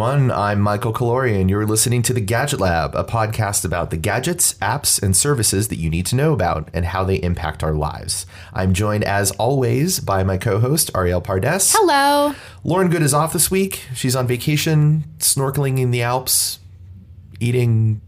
Everyone. 0.00 0.30
I'm 0.30 0.62
Michael 0.62 0.94
Calorian. 0.94 1.50
You're 1.50 1.66
listening 1.66 2.00
to 2.04 2.14
the 2.14 2.22
Gadget 2.22 2.58
Lab, 2.58 2.94
a 2.94 3.04
podcast 3.04 3.66
about 3.66 3.90
the 3.90 3.98
gadgets, 3.98 4.54
apps, 4.54 5.02
and 5.02 5.14
services 5.14 5.68
that 5.68 5.76
you 5.76 5.90
need 5.90 6.06
to 6.06 6.16
know 6.16 6.32
about 6.32 6.70
and 6.72 6.86
how 6.86 7.04
they 7.04 7.16
impact 7.16 7.62
our 7.62 7.74
lives. 7.74 8.24
I'm 8.54 8.72
joined, 8.72 9.04
as 9.04 9.30
always, 9.32 10.00
by 10.00 10.24
my 10.24 10.38
co 10.38 10.58
host, 10.58 10.90
Arielle 10.94 11.22
Pardes. 11.22 11.74
Hello. 11.76 12.34
Lauren 12.64 12.88
Goode 12.88 13.02
is 13.02 13.12
off 13.12 13.34
this 13.34 13.50
week. 13.50 13.84
She's 13.94 14.16
on 14.16 14.26
vacation, 14.26 15.04
snorkeling 15.18 15.78
in 15.78 15.90
the 15.90 16.00
Alps, 16.00 16.60
eating 17.38 18.00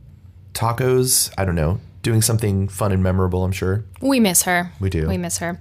tacos. 0.54 1.30
I 1.36 1.44
don't 1.44 1.56
know, 1.56 1.78
doing 2.02 2.20
something 2.20 2.68
fun 2.68 2.92
and 2.92 3.02
memorable, 3.02 3.44
I'm 3.44 3.52
sure. 3.52 3.84
We 4.00 4.20
miss 4.20 4.42
her. 4.42 4.72
We 4.80 4.90
do. 4.90 5.08
We 5.08 5.16
miss 5.16 5.38
her. 5.38 5.60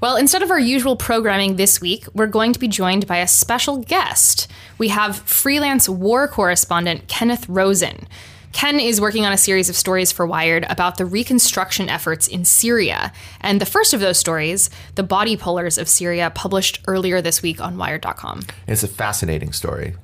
Well, 0.00 0.16
instead 0.16 0.42
of 0.42 0.50
our 0.50 0.58
usual 0.58 0.96
programming 0.96 1.56
this 1.56 1.80
week, 1.80 2.06
we're 2.14 2.26
going 2.26 2.52
to 2.52 2.58
be 2.58 2.68
joined 2.68 3.06
by 3.06 3.18
a 3.18 3.28
special 3.28 3.78
guest. 3.78 4.48
We 4.78 4.88
have 4.88 5.18
freelance 5.18 5.88
war 5.88 6.28
correspondent 6.28 7.08
Kenneth 7.08 7.48
Rosen. 7.48 8.06
Ken 8.52 8.80
is 8.80 9.00
working 9.00 9.24
on 9.24 9.32
a 9.32 9.38
series 9.38 9.68
of 9.68 9.76
stories 9.76 10.10
for 10.10 10.26
Wired 10.26 10.66
about 10.68 10.96
the 10.96 11.06
reconstruction 11.06 11.88
efforts 11.88 12.26
in 12.26 12.44
Syria. 12.44 13.12
And 13.40 13.60
the 13.60 13.66
first 13.66 13.94
of 13.94 14.00
those 14.00 14.18
stories, 14.18 14.70
The 14.96 15.04
Body 15.04 15.36
Pullers 15.36 15.78
of 15.78 15.88
Syria, 15.88 16.32
published 16.34 16.80
earlier 16.88 17.22
this 17.22 17.42
week 17.42 17.60
on 17.60 17.76
Wired.com. 17.76 18.42
It's 18.66 18.82
a 18.82 18.88
fascinating 18.88 19.52
story. 19.52 19.94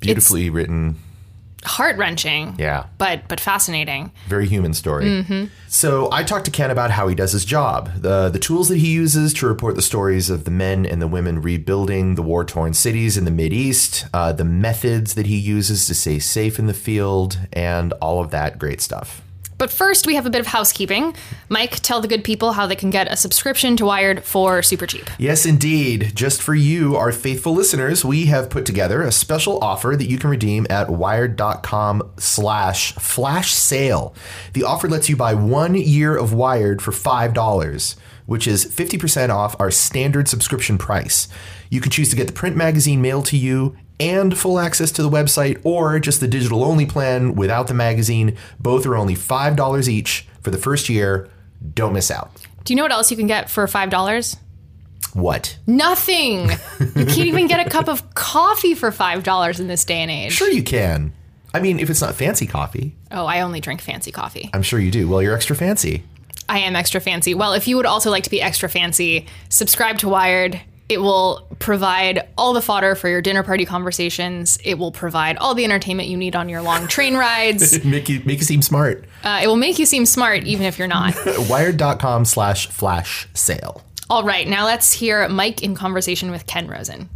Beautifully 0.00 0.48
written. 0.48 0.96
Heart 1.66 1.96
wrenching. 1.96 2.54
Yeah. 2.58 2.86
But 2.98 3.28
but 3.28 3.40
fascinating. 3.40 4.12
Very 4.28 4.46
human 4.46 4.72
story. 4.72 5.48
So 5.68 6.08
I 6.12 6.22
talked 6.22 6.44
to 6.46 6.50
Ken 6.50 6.70
about 6.70 6.90
how 6.92 7.08
he 7.08 7.14
does 7.14 7.32
his 7.32 7.44
job, 7.44 7.90
the 8.00 8.28
the 8.28 8.38
tools 8.38 8.68
that 8.68 8.78
he 8.78 8.92
uses 8.92 9.34
to 9.34 9.46
report 9.46 9.74
the 9.74 9.82
stories 9.82 10.30
of 10.30 10.44
the 10.44 10.50
men 10.50 10.86
and 10.86 11.02
the 11.02 11.08
women 11.08 11.42
rebuilding 11.42 12.14
the 12.14 12.22
war 12.22 12.44
torn 12.44 12.72
cities 12.72 13.16
in 13.16 13.24
the 13.24 13.30
Mid 13.30 13.52
East, 13.52 14.06
uh, 14.14 14.32
the 14.32 14.44
methods 14.44 15.14
that 15.14 15.26
he 15.26 15.36
uses 15.36 15.86
to 15.86 15.94
stay 15.94 16.18
safe 16.18 16.58
in 16.58 16.66
the 16.66 16.74
field, 16.74 17.38
and 17.52 17.92
all 17.94 18.22
of 18.22 18.30
that 18.30 18.58
great 18.58 18.80
stuff. 18.80 19.22
But 19.58 19.70
first, 19.70 20.06
we 20.06 20.14
have 20.16 20.26
a 20.26 20.30
bit 20.30 20.40
of 20.40 20.46
housekeeping. 20.46 21.14
Mike, 21.48 21.80
tell 21.80 22.00
the 22.00 22.08
good 22.08 22.24
people 22.24 22.52
how 22.52 22.66
they 22.66 22.76
can 22.76 22.90
get 22.90 23.10
a 23.10 23.16
subscription 23.16 23.76
to 23.78 23.86
Wired 23.86 24.22
for 24.22 24.62
super 24.62 24.86
cheap. 24.86 25.08
Yes, 25.18 25.46
indeed. 25.46 26.12
Just 26.14 26.42
for 26.42 26.54
you, 26.54 26.96
our 26.96 27.10
faithful 27.12 27.54
listeners, 27.54 28.04
we 28.04 28.26
have 28.26 28.50
put 28.50 28.66
together 28.66 29.02
a 29.02 29.12
special 29.12 29.58
offer 29.62 29.94
that 29.96 30.10
you 30.10 30.18
can 30.18 30.28
redeem 30.28 30.66
at 30.68 30.90
wired.com 30.90 32.12
slash 32.18 32.92
flash 32.94 33.54
sale. 33.54 34.14
The 34.52 34.64
offer 34.64 34.88
lets 34.88 35.08
you 35.08 35.16
buy 35.16 35.34
one 35.34 35.74
year 35.74 36.16
of 36.16 36.34
Wired 36.34 36.82
for 36.82 36.92
$5, 36.92 37.96
which 38.26 38.46
is 38.46 38.66
50% 38.66 39.30
off 39.30 39.58
our 39.58 39.70
standard 39.70 40.28
subscription 40.28 40.76
price. 40.76 41.28
You 41.70 41.80
can 41.80 41.90
choose 41.90 42.10
to 42.10 42.16
get 42.16 42.26
the 42.26 42.32
print 42.32 42.56
magazine 42.56 43.00
mailed 43.00 43.26
to 43.26 43.36
you 43.36 43.76
and 43.98 44.36
full 44.36 44.58
access 44.58 44.90
to 44.92 45.02
the 45.02 45.10
website 45.10 45.60
or 45.64 45.98
just 45.98 46.20
the 46.20 46.28
digital 46.28 46.64
only 46.64 46.86
plan 46.86 47.34
without 47.34 47.66
the 47.66 47.74
magazine. 47.74 48.36
Both 48.60 48.86
are 48.86 48.96
only 48.96 49.14
$5 49.14 49.88
each 49.88 50.26
for 50.42 50.50
the 50.50 50.58
first 50.58 50.88
year. 50.88 51.28
Don't 51.74 51.92
miss 51.92 52.10
out. 52.10 52.30
Do 52.64 52.72
you 52.72 52.76
know 52.76 52.82
what 52.82 52.92
else 52.92 53.10
you 53.10 53.16
can 53.16 53.26
get 53.26 53.48
for 53.48 53.66
$5? 53.66 54.36
What? 55.14 55.56
Nothing. 55.66 56.50
you 56.80 57.06
can't 57.06 57.18
even 57.18 57.46
get 57.46 57.66
a 57.66 57.70
cup 57.70 57.88
of 57.88 58.14
coffee 58.14 58.74
for 58.74 58.90
$5 58.90 59.60
in 59.60 59.66
this 59.68 59.84
day 59.84 59.98
and 60.02 60.10
age. 60.10 60.32
Sure, 60.32 60.50
you 60.50 60.62
can. 60.62 61.12
I 61.54 61.60
mean, 61.60 61.78
if 61.80 61.88
it's 61.88 62.02
not 62.02 62.14
fancy 62.14 62.46
coffee, 62.46 62.94
Oh, 63.10 63.24
I 63.24 63.40
only 63.40 63.60
drink 63.60 63.80
fancy 63.80 64.12
coffee. 64.12 64.50
I'm 64.52 64.62
sure 64.62 64.78
you 64.78 64.90
do. 64.90 65.08
Well, 65.08 65.22
you're 65.22 65.34
extra 65.34 65.56
fancy. 65.56 66.02
I 66.48 66.58
am 66.60 66.76
extra 66.76 67.00
fancy. 67.00 67.34
Well, 67.34 67.54
if 67.54 67.66
you 67.66 67.76
would 67.76 67.86
also 67.86 68.10
like 68.10 68.24
to 68.24 68.30
be 68.30 68.42
extra 68.42 68.68
fancy, 68.68 69.26
subscribe 69.48 69.98
to 69.98 70.08
Wired. 70.08 70.60
It 70.88 70.98
will 70.98 71.46
provide 71.58 72.28
all 72.38 72.52
the 72.52 72.62
fodder 72.62 72.94
for 72.94 73.08
your 73.08 73.20
dinner 73.20 73.42
party 73.42 73.64
conversations. 73.64 74.58
It 74.64 74.78
will 74.78 74.92
provide 74.92 75.36
all 75.36 75.54
the 75.54 75.64
entertainment 75.64 76.08
you 76.08 76.16
need 76.16 76.36
on 76.36 76.48
your 76.48 76.62
long 76.62 76.86
train 76.86 77.16
rides. 77.18 77.84
make 77.84 78.08
you 78.08 78.22
make 78.24 78.38
you 78.38 78.44
seem 78.44 78.62
smart. 78.62 79.04
Uh, 79.24 79.40
it 79.42 79.46
will 79.46 79.56
make 79.56 79.78
you 79.78 79.86
seem 79.86 80.06
smart, 80.06 80.44
even 80.44 80.64
if 80.66 80.78
you're 80.78 80.88
not. 80.88 81.14
Wired.com 81.48 82.24
slash 82.24 82.68
flash 82.68 83.28
sale. 83.34 83.82
All 84.08 84.22
right, 84.22 84.46
now 84.46 84.64
let's 84.64 84.92
hear 84.92 85.28
Mike 85.28 85.62
in 85.64 85.74
conversation 85.74 86.30
with 86.30 86.46
Ken 86.46 86.68
Rosen. 86.68 87.08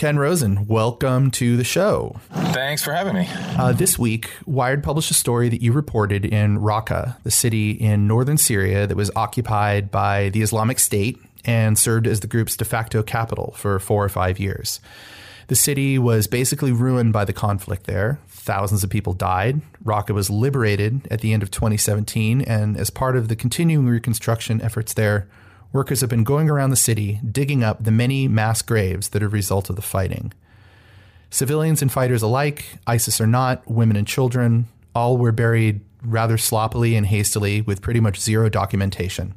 Ken 0.00 0.18
Rosen, 0.18 0.66
welcome 0.66 1.30
to 1.32 1.58
the 1.58 1.62
show. 1.62 2.16
Thanks 2.32 2.82
for 2.82 2.94
having 2.94 3.12
me. 3.12 3.28
Uh, 3.58 3.72
this 3.72 3.98
week, 3.98 4.30
Wired 4.46 4.82
published 4.82 5.10
a 5.10 5.14
story 5.14 5.50
that 5.50 5.60
you 5.60 5.72
reported 5.72 6.24
in 6.24 6.56
Raqqa, 6.56 7.22
the 7.22 7.30
city 7.30 7.72
in 7.72 8.06
northern 8.06 8.38
Syria 8.38 8.86
that 8.86 8.96
was 8.96 9.10
occupied 9.14 9.90
by 9.90 10.30
the 10.30 10.40
Islamic 10.40 10.78
State 10.78 11.20
and 11.44 11.78
served 11.78 12.06
as 12.06 12.20
the 12.20 12.26
group's 12.26 12.56
de 12.56 12.64
facto 12.64 13.02
capital 13.02 13.52
for 13.58 13.78
four 13.78 14.02
or 14.02 14.08
five 14.08 14.38
years. 14.38 14.80
The 15.48 15.54
city 15.54 15.98
was 15.98 16.26
basically 16.26 16.72
ruined 16.72 17.12
by 17.12 17.26
the 17.26 17.34
conflict 17.34 17.86
there. 17.86 18.20
Thousands 18.26 18.82
of 18.82 18.88
people 18.88 19.12
died. 19.12 19.60
Raqqa 19.84 20.14
was 20.14 20.30
liberated 20.30 21.06
at 21.10 21.20
the 21.20 21.34
end 21.34 21.42
of 21.42 21.50
2017, 21.50 22.40
and 22.40 22.78
as 22.78 22.88
part 22.88 23.16
of 23.16 23.28
the 23.28 23.36
continuing 23.36 23.86
reconstruction 23.86 24.62
efforts 24.62 24.94
there, 24.94 25.28
workers 25.72 26.00
have 26.00 26.10
been 26.10 26.24
going 26.24 26.50
around 26.50 26.70
the 26.70 26.76
city 26.76 27.20
digging 27.30 27.62
up 27.62 27.82
the 27.84 27.90
many 27.90 28.28
mass 28.28 28.62
graves 28.62 29.10
that 29.10 29.22
are 29.22 29.26
a 29.26 29.30
result 29.30 29.70
of 29.70 29.76
the 29.76 29.82
fighting. 29.82 30.32
Civilians 31.30 31.80
and 31.80 31.92
fighters 31.92 32.22
alike, 32.22 32.78
ISIS 32.86 33.20
or 33.20 33.26
not, 33.26 33.68
women 33.70 33.96
and 33.96 34.06
children, 34.06 34.66
all 34.94 35.16
were 35.16 35.32
buried 35.32 35.80
rather 36.02 36.36
sloppily 36.36 36.96
and 36.96 37.06
hastily 37.06 37.60
with 37.60 37.82
pretty 37.82 38.00
much 38.00 38.20
zero 38.20 38.48
documentation. 38.48 39.34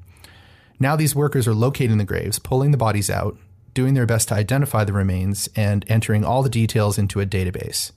Now 0.80 0.96
these 0.96 1.16
workers 1.16 1.48
are 1.48 1.54
locating 1.54 1.98
the 1.98 2.04
graves, 2.04 2.40
pulling 2.40 2.72
the 2.72 2.78
bodies 2.78 3.10
out, 3.10 3.38
doing 3.74 3.94
their 3.94 4.06
best 4.06 4.30
to 4.30 4.36
identify 4.36 4.84
the 4.84 4.94
remains, 4.94 5.50
and 5.56 5.86
entering 5.88 6.24
all 6.26 6.44
the 6.44 6.50
details 6.50 6.98
into 6.98 7.20
a 7.20 7.26
database. 7.26 7.92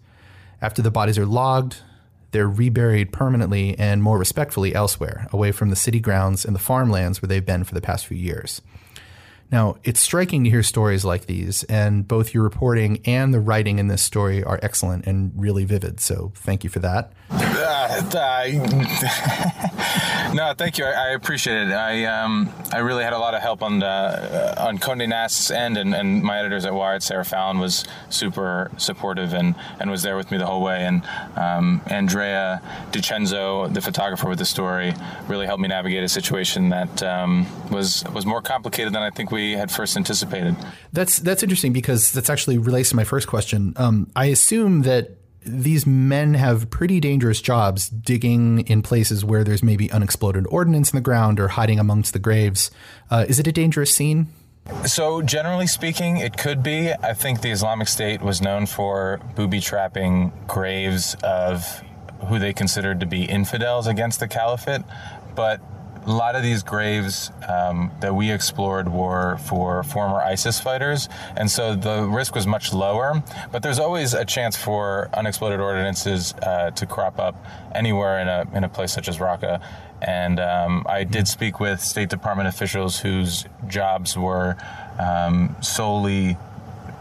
After 0.61 0.83
the 0.83 0.91
bodies 0.91 1.19
are 1.19 1.27
logged, 1.27 1.79
they're 2.31 2.49
reburied 2.49 3.13
permanently 3.13 3.79
and 3.79 4.03
more 4.03 4.19
respectfully 4.19 4.75
elsewhere, 4.75 5.27
away 5.33 5.53
from 5.53 5.71
the 5.71 5.77
city 5.77 6.01
grounds 6.01 6.45
and 6.45 6.55
the 6.55 6.61
farmlands 6.61 7.23
where 7.23 7.29
they've 7.29 7.45
been 7.45 7.65
for 7.65 7.75
the 7.75 7.81
past 7.81 8.07
few 8.07 8.17
years. 8.17 8.61
Now, 9.51 9.77
it's 9.85 10.01
striking 10.01 10.45
to 10.45 10.51
hear 10.51 10.63
stories 10.63 11.05
like 11.05 11.27
these, 11.27 11.63
and 11.65 12.07
both 12.07 12.35
your 12.35 12.43
reporting 12.43 13.01
and 13.05 13.33
the 13.33 13.41
writing 13.41 13.79
in 13.79 13.87
this 13.87 14.03
story 14.03 14.43
are 14.43 14.59
excellent 14.63 15.07
and 15.07 15.33
really 15.37 15.65
vivid, 15.65 16.01
so 16.01 16.33
thank 16.35 16.65
you 16.65 16.71
for 16.71 16.81
that. 16.81 17.13
Uh, 17.31 18.03
no, 20.35 20.55
thank 20.57 20.79
you. 20.79 20.85
I, 20.85 20.91
I, 20.91 21.09
appreciate 21.11 21.69
it. 21.69 21.73
I 21.73 22.05
um, 22.05 22.53
I 22.73 22.79
really 22.79 23.03
had 23.03 23.13
a 23.13 23.19
lot 23.19 23.35
of 23.35 23.43
help 23.43 23.63
on 23.63 23.81
the, 23.81 23.87
uh, 23.87 24.67
on 24.67 24.79
Condé 24.79 25.09
Nast's 25.09 25.51
end, 25.51 25.77
and, 25.77 25.95
and 25.95 26.23
my 26.23 26.39
editors 26.39 26.65
at 26.65 26.75
Wired, 26.75 27.03
Sarah 27.03 27.25
Fallon, 27.25 27.59
was 27.59 27.85
super 28.11 28.71
supportive 28.77 29.33
and, 29.33 29.55
and 29.81 29.91
was 29.91 30.03
there 30.03 30.17
with 30.17 30.31
me 30.31 30.39
the 30.39 30.47
whole 30.47 30.63
way. 30.63 30.85
And 30.85 31.03
um, 31.37 31.81
Andrea 31.87 32.63
DiCenzo, 32.93 33.73
the 33.73 33.81
photographer 33.81 34.29
with 34.29 34.39
the 34.39 34.45
story, 34.45 34.95
really 35.27 35.47
helped 35.47 35.61
me 35.61 35.69
navigate 35.69 36.05
a 36.05 36.09
situation 36.09 36.69
that 36.71 37.03
um, 37.03 37.47
was 37.71 38.05
was 38.13 38.27
more 38.27 38.43
complicated 38.43 38.93
than 38.93 39.03
I 39.03 39.11
think 39.11 39.31
we 39.31 39.36
had 39.37 39.71
first 39.71 39.97
anticipated. 39.97 40.57
That's 40.93 41.19
that's 41.19 41.43
interesting 41.43 41.73
because 41.73 42.13
that's 42.13 42.31
actually 42.31 42.59
relates 42.59 42.91
to 42.91 42.97
my 42.97 43.05
first 43.05 43.29
question. 43.29 43.75
Um, 43.77 44.11
I 44.17 44.27
assume 44.27 44.83
that 44.83 45.19
these 45.47 45.87
men 45.87 46.35
have 46.35 46.71
pretty 46.71 46.99
dangerous 46.99 47.41
jobs 47.41 47.89
digging 47.89 48.61
in 48.67 48.83
places 48.83 49.25
where 49.25 49.45
there's 49.45 49.63
maybe 49.63 49.91
unexploded 49.93 50.47
ordnance 50.49 50.93
in 50.93 50.97
the 50.97 51.03
ground 51.03 51.39
or 51.39 51.49
hiding 51.49 51.79
amongst 51.79 52.13
the 52.13 52.19
graves. 52.19 52.71
Uh, 53.11 53.25
is 53.29 53.39
it 53.39 53.47
a 53.47 53.53
dangerous 53.53 53.95
scene? 53.95 54.27
So, 54.85 55.23
generally 55.23 55.69
speaking, 55.69 56.17
it 56.17 56.37
could 56.37 56.63
be. 56.63 56.91
I 56.93 57.15
think 57.15 57.41
the 57.41 57.53
Islamic 57.53 57.87
State 57.87 58.21
was 58.21 58.43
known 58.43 58.67
for 58.67 59.21
booby 59.37 59.61
trapping 59.61 60.33
graves 60.49 61.15
of 61.23 61.83
who 62.29 62.41
they 62.41 62.53
considered 62.53 62.99
to 63.01 63.07
be 63.07 63.25
infidels 63.25 63.87
against 63.87 64.19
the 64.19 64.27
caliphate. 64.27 64.83
But 65.37 65.61
a 66.07 66.11
lot 66.13 66.37
of 66.37 66.43
these 66.43 66.63
graves 66.63 67.33
um, 67.49 67.91
that 68.01 68.15
we 68.15 68.31
explored 68.31 68.89
were 68.89 69.39
for 69.39 69.83
former 69.83 70.19
ISIS 70.19 70.61
fighters, 70.61 71.09
and 71.37 71.51
so 71.51 71.75
the 71.75 72.03
risk 72.03 72.35
was 72.35 72.47
much 72.47 72.73
lower. 72.73 73.23
But 73.51 73.63
there's 73.63 73.81
always 73.81 74.15
a 74.15 74.25
chance 74.25 74.57
for 74.57 75.11
unexploded 75.13 75.59
ordinances 75.59 76.33
uh, 76.43 76.71
to 76.71 76.87
crop 76.87 77.19
up 77.19 77.35
anywhere 77.75 78.21
in 78.21 78.29
a 78.29 78.47
in 78.55 78.65
a 78.65 78.69
place 78.69 78.93
such 78.93 79.09
as 79.09 79.19
Raqqa. 79.19 79.61
And 80.01 80.39
um, 80.39 80.87
I 80.89 81.05
did 81.05 81.27
speak 81.27 81.59
with 81.59 81.81
State 81.81 82.11
Department 82.11 82.49
officials 82.49 83.01
whose 83.01 83.47
jobs 83.67 84.17
were 84.17 84.57
um, 84.99 85.57
solely 85.61 86.37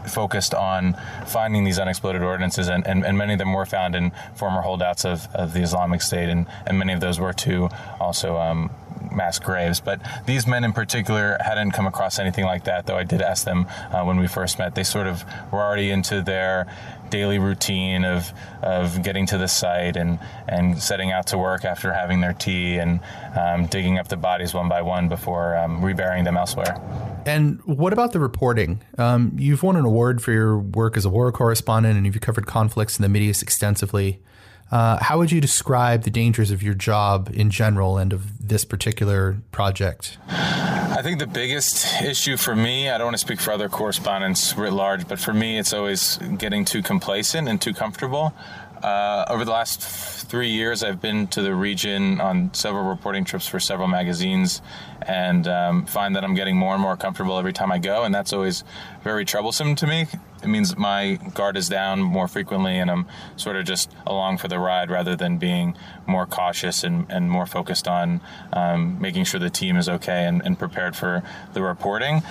focused 0.08 0.54
on 0.54 0.96
finding 1.26 1.64
these 1.64 1.78
unexploded 1.78 2.22
ordinances, 2.22 2.68
and, 2.68 2.86
and, 2.86 3.04
and, 3.04 3.18
many 3.18 3.32
of 3.32 3.38
them 3.40 3.52
were 3.52 3.66
found 3.66 3.94
in 3.96 4.12
former 4.36 4.60
holdouts 4.60 5.04
of, 5.04 5.26
of 5.34 5.52
the 5.52 5.60
Islamic 5.60 6.00
State, 6.00 6.28
and, 6.28 6.46
and 6.64 6.78
many 6.78 6.92
of 6.92 7.00
those 7.00 7.18
were 7.18 7.32
too 7.32 7.68
also 7.98 8.36
um, 8.38 8.70
mass 9.16 9.38
graves. 9.38 9.80
But 9.80 10.00
these 10.26 10.46
men 10.46 10.64
in 10.64 10.72
particular 10.72 11.38
hadn't 11.40 11.72
come 11.72 11.86
across 11.86 12.18
anything 12.18 12.44
like 12.44 12.64
that, 12.64 12.86
though 12.86 12.96
I 12.96 13.04
did 13.04 13.22
ask 13.22 13.44
them 13.44 13.66
uh, 13.90 14.04
when 14.04 14.18
we 14.18 14.26
first 14.28 14.58
met. 14.58 14.74
They 14.74 14.84
sort 14.84 15.06
of 15.06 15.24
were 15.50 15.60
already 15.60 15.90
into 15.90 16.22
their 16.22 16.66
daily 17.10 17.38
routine 17.38 18.04
of 18.04 18.32
of 18.62 19.02
getting 19.02 19.26
to 19.26 19.38
the 19.38 19.46
site 19.46 19.96
and 19.96 20.18
and 20.48 20.82
setting 20.82 21.12
out 21.12 21.28
to 21.28 21.38
work 21.38 21.64
after 21.64 21.92
having 21.92 22.20
their 22.20 22.32
tea 22.32 22.76
and 22.78 23.00
um, 23.36 23.66
digging 23.66 23.98
up 23.98 24.08
the 24.08 24.16
bodies 24.16 24.52
one 24.52 24.68
by 24.68 24.82
one 24.82 25.08
before 25.08 25.56
um, 25.56 25.84
reburying 25.84 26.24
them 26.24 26.36
elsewhere. 26.36 26.80
And 27.24 27.60
what 27.64 27.92
about 27.92 28.12
the 28.12 28.20
reporting? 28.20 28.82
Um, 28.98 29.32
you've 29.36 29.62
won 29.62 29.76
an 29.76 29.84
award 29.84 30.22
for 30.22 30.32
your 30.32 30.58
work 30.58 30.96
as 30.96 31.04
a 31.04 31.10
war 31.10 31.32
correspondent, 31.32 31.96
and 31.96 32.06
you've 32.06 32.20
covered 32.20 32.46
conflicts 32.46 32.98
in 32.98 33.02
the 33.02 33.08
Middle 33.08 33.28
East 33.28 33.42
extensively. 33.42 34.20
Uh, 34.70 34.98
how 35.00 35.18
would 35.18 35.30
you 35.30 35.40
describe 35.40 36.02
the 36.02 36.10
dangers 36.10 36.50
of 36.50 36.62
your 36.62 36.74
job 36.74 37.30
in 37.32 37.50
general 37.50 37.98
and 37.98 38.12
of 38.12 38.35
this 38.48 38.64
particular 38.64 39.38
project? 39.52 40.18
I 40.28 41.00
think 41.02 41.18
the 41.18 41.26
biggest 41.26 42.02
issue 42.02 42.36
for 42.36 42.56
me, 42.56 42.88
I 42.88 42.96
don't 42.96 43.08
want 43.08 43.14
to 43.14 43.18
speak 43.18 43.40
for 43.40 43.52
other 43.52 43.68
correspondents 43.68 44.56
writ 44.56 44.72
large, 44.72 45.06
but 45.06 45.18
for 45.18 45.34
me, 45.34 45.58
it's 45.58 45.72
always 45.72 46.16
getting 46.38 46.64
too 46.64 46.82
complacent 46.82 47.48
and 47.48 47.60
too 47.60 47.74
comfortable. 47.74 48.32
Uh, 48.82 49.24
over 49.28 49.44
the 49.44 49.50
last 49.50 49.80
three 50.28 50.50
years, 50.50 50.82
I've 50.82 51.00
been 51.00 51.26
to 51.28 51.42
the 51.42 51.54
region 51.54 52.20
on 52.20 52.52
several 52.54 52.84
reporting 52.84 53.24
trips 53.24 53.46
for 53.46 53.58
several 53.58 53.88
magazines 53.88 54.62
and 55.02 55.46
um, 55.48 55.86
find 55.86 56.16
that 56.16 56.24
I'm 56.24 56.34
getting 56.34 56.56
more 56.56 56.74
and 56.74 56.82
more 56.82 56.96
comfortable 56.96 57.38
every 57.38 57.52
time 57.52 57.72
I 57.72 57.78
go, 57.78 58.04
and 58.04 58.14
that's 58.14 58.32
always 58.32 58.64
very 59.02 59.24
troublesome 59.24 59.74
to 59.76 59.86
me. 59.86 60.06
It 60.42 60.48
means 60.48 60.76
my 60.76 61.18
guard 61.34 61.56
is 61.56 61.68
down 61.68 62.00
more 62.00 62.28
frequently, 62.28 62.78
and 62.78 62.90
I'm 62.90 63.06
sort 63.36 63.56
of 63.56 63.64
just 63.64 63.90
along 64.06 64.38
for 64.38 64.48
the 64.48 64.58
ride 64.58 64.90
rather 64.90 65.16
than 65.16 65.38
being 65.38 65.76
more 66.06 66.26
cautious 66.26 66.84
and, 66.84 67.06
and 67.10 67.30
more 67.30 67.46
focused 67.46 67.88
on 67.88 68.20
um, 68.52 69.00
making 69.00 69.24
sure 69.24 69.40
the 69.40 69.50
team 69.50 69.76
is 69.76 69.88
okay 69.88 70.24
and, 70.24 70.42
and 70.44 70.58
prepared 70.58 70.94
for 70.96 71.22
the 71.54 71.62
reporting. 71.62 72.22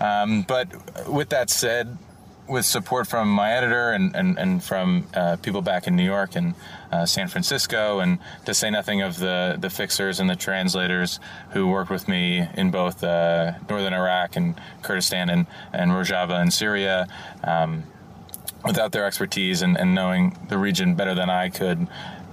Um, 0.00 0.42
but 0.42 1.08
with 1.08 1.28
that 1.30 1.50
said, 1.50 1.96
with 2.46 2.64
support 2.64 3.06
from 3.06 3.28
my 3.28 3.52
editor 3.52 3.90
and, 3.90 4.14
and, 4.14 4.38
and 4.38 4.62
from 4.62 5.06
uh, 5.14 5.36
people 5.36 5.62
back 5.62 5.86
in 5.86 5.96
New 5.96 6.04
York 6.04 6.36
and 6.36 6.54
uh, 6.92 7.06
San 7.06 7.28
Francisco, 7.28 8.00
and 8.00 8.18
to 8.44 8.54
say 8.54 8.70
nothing 8.70 9.00
of 9.02 9.18
the, 9.18 9.56
the 9.58 9.70
fixers 9.70 10.20
and 10.20 10.28
the 10.28 10.36
translators 10.36 11.20
who 11.50 11.66
worked 11.68 11.90
with 11.90 12.06
me 12.06 12.46
in 12.54 12.70
both 12.70 13.02
uh, 13.02 13.52
northern 13.68 13.94
Iraq 13.94 14.36
and 14.36 14.60
Kurdistan 14.82 15.30
and, 15.30 15.46
and 15.72 15.90
Rojava 15.90 16.40
in 16.42 16.50
Syria. 16.50 17.08
Um, 17.42 17.84
without 18.64 18.92
their 18.92 19.04
expertise 19.04 19.60
and, 19.62 19.76
and 19.76 19.94
knowing 19.94 20.38
the 20.48 20.56
region 20.56 20.94
better 20.94 21.14
than 21.14 21.28
I 21.28 21.50
could, 21.50 21.86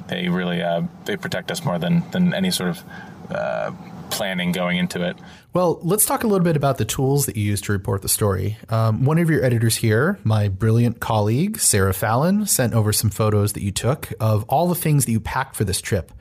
they 0.08 0.30
really 0.30 0.62
uh, 0.62 0.84
they 1.06 1.18
protect 1.18 1.52
us 1.52 1.64
more 1.64 1.80
than, 1.80 2.10
than 2.12 2.34
any 2.34 2.52
sort 2.52 2.70
of 2.70 2.84
uh, 3.30 3.72
planning 4.12 4.52
going 4.52 4.78
into 4.78 5.04
it. 5.04 5.18
Well, 5.54 5.80
let's 5.82 6.06
talk 6.06 6.24
a 6.24 6.28
little 6.28 6.44
bit 6.44 6.56
about 6.56 6.78
the 6.78 6.86
tools 6.86 7.26
that 7.26 7.36
you 7.36 7.44
use 7.44 7.62
to 7.62 7.72
report 7.72 8.02
the 8.02 8.10
story. 8.10 8.58
Um, 8.70 9.04
one 9.04 9.18
of 9.18 9.30
your 9.30 9.44
editors 9.44 9.78
here, 9.78 10.20
my 10.24 10.48
brilliant 10.48 11.00
colleague, 11.00 11.60
Sarah 11.60 11.94
Fallon, 11.94 12.46
sent 12.46 12.74
over 12.74 12.94
some 12.94 13.10
photos 13.10 13.54
that 13.54 13.64
you 13.64 13.72
took 13.72 14.14
of 14.20 14.44
all 14.46 14.68
the 14.68 14.76
things 14.76 15.06
that 15.06 15.12
you 15.12 15.20
packed 15.20 15.56
for 15.56 15.64
this 15.64 15.82
trip. 15.82 16.12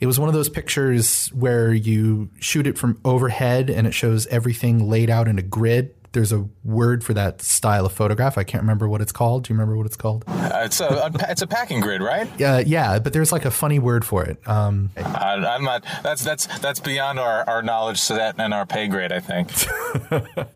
It 0.00 0.06
was 0.06 0.20
one 0.20 0.28
of 0.28 0.34
those 0.34 0.48
pictures 0.48 1.28
where 1.28 1.72
you 1.74 2.30
shoot 2.38 2.66
it 2.66 2.78
from 2.78 3.00
overhead 3.04 3.68
and 3.68 3.86
it 3.86 3.92
shows 3.92 4.26
everything 4.28 4.88
laid 4.88 5.10
out 5.10 5.26
in 5.26 5.38
a 5.38 5.42
grid 5.42 5.94
there's 6.12 6.32
a 6.32 6.48
word 6.64 7.04
for 7.04 7.14
that 7.14 7.42
style 7.42 7.86
of 7.86 7.92
photograph. 7.92 8.38
I 8.38 8.44
can't 8.44 8.62
remember 8.62 8.88
what 8.88 9.00
it's 9.00 9.12
called. 9.12 9.44
Do 9.44 9.52
you 9.52 9.58
remember 9.58 9.76
what 9.76 9.86
it's 9.86 9.96
called? 9.96 10.24
Uh, 10.26 10.62
it's 10.64 10.80
a 10.80 11.10
it's 11.28 11.42
a 11.42 11.46
packing 11.46 11.80
grid, 11.80 12.00
right? 12.00 12.28
Yeah, 12.38 12.58
yeah, 12.58 12.98
but 12.98 13.12
there's 13.12 13.32
like 13.32 13.44
a 13.44 13.50
funny 13.50 13.78
word 13.78 14.04
for 14.04 14.24
it. 14.24 14.46
Um, 14.48 14.90
I, 14.96 15.54
am 15.54 15.64
not. 15.64 15.84
That's 16.02 16.24
that's 16.24 16.46
that's 16.58 16.80
beyond 16.80 17.18
our, 17.18 17.48
our 17.48 17.62
knowledge 17.62 17.98
set 17.98 18.36
and 18.38 18.54
our 18.54 18.66
pay 18.66 18.88
grade. 18.88 19.12
I 19.12 19.20
think. 19.20 19.50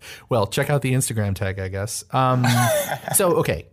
well, 0.29 0.47
check 0.47 0.71
out 0.71 0.83
the 0.83 0.93
Instagram 0.93 1.35
tag, 1.35 1.59
I 1.59 1.69
guess. 1.69 2.05
Um, 2.11 2.45
so 3.15 3.37
okay. 3.37 3.67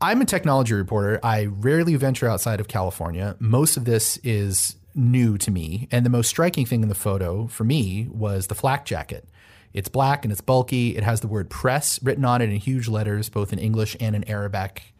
I'm 0.00 0.20
a 0.20 0.24
technology 0.24 0.74
reporter. 0.74 1.20
I 1.22 1.44
rarely 1.44 1.94
venture 1.94 2.28
outside 2.28 2.58
of 2.58 2.66
California. 2.66 3.36
Most 3.38 3.76
of 3.76 3.84
this 3.84 4.16
is 4.24 4.74
new 4.94 5.38
to 5.38 5.50
me. 5.50 5.88
And 5.90 6.04
the 6.04 6.10
most 6.10 6.28
striking 6.28 6.66
thing 6.66 6.82
in 6.82 6.88
the 6.88 6.94
photo 6.94 7.46
for 7.46 7.64
me 7.64 8.08
was 8.10 8.48
the 8.48 8.54
flak 8.54 8.84
jacket. 8.84 9.28
It's 9.74 9.88
black 9.88 10.24
and 10.24 10.32
it's 10.32 10.40
bulky. 10.40 10.96
It 10.96 11.02
has 11.02 11.20
the 11.20 11.28
word 11.28 11.50
press 11.50 12.02
written 12.02 12.24
on 12.24 12.42
it 12.42 12.50
in 12.50 12.56
huge 12.56 12.88
letters, 12.88 13.28
both 13.28 13.52
in 13.52 13.58
English 13.58 13.96
and 14.00 14.14
in 14.14 14.24
Arabic. 14.24 14.94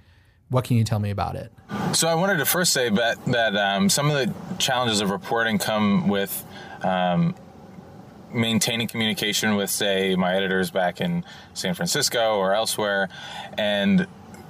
What 0.48 0.64
can 0.64 0.76
you 0.76 0.84
tell 0.84 0.98
me 0.98 1.10
about 1.10 1.34
it? 1.34 1.52
So 1.94 2.08
I 2.08 2.14
wanted 2.14 2.36
to 2.38 2.44
first 2.44 2.72
say 2.72 2.90
that, 2.90 3.24
that 3.26 3.56
um, 3.56 3.88
some 3.88 4.10
of 4.10 4.14
the 4.14 4.34
challenges 4.58 5.00
of 5.00 5.10
reporting 5.10 5.58
come 5.58 6.08
with 6.08 6.44
um, 6.82 7.34
maintaining 8.32 8.86
communication 8.86 9.56
with, 9.56 9.70
say, 9.70 10.14
my 10.14 10.34
editors 10.34 10.70
back 10.70 11.00
in 11.00 11.24
San 11.54 11.74
Francisco 11.74 12.36
or 12.36 12.54
elsewhere. 12.54 13.08
And 13.56 14.06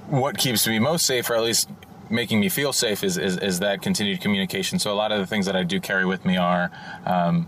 what 0.07 0.37
keeps 0.37 0.67
me 0.67 0.79
most 0.79 1.05
safe, 1.05 1.29
or 1.29 1.35
at 1.35 1.43
least 1.43 1.69
making 2.09 2.39
me 2.39 2.49
feel 2.49 2.73
safe, 2.73 3.03
is, 3.03 3.17
is, 3.17 3.37
is 3.37 3.59
that 3.59 3.81
continued 3.81 4.21
communication. 4.21 4.79
So 4.79 4.91
a 4.91 4.95
lot 4.95 5.11
of 5.11 5.19
the 5.19 5.25
things 5.25 5.45
that 5.45 5.55
I 5.55 5.63
do 5.63 5.79
carry 5.79 6.05
with 6.05 6.25
me 6.25 6.37
are 6.37 6.69
um, 7.05 7.47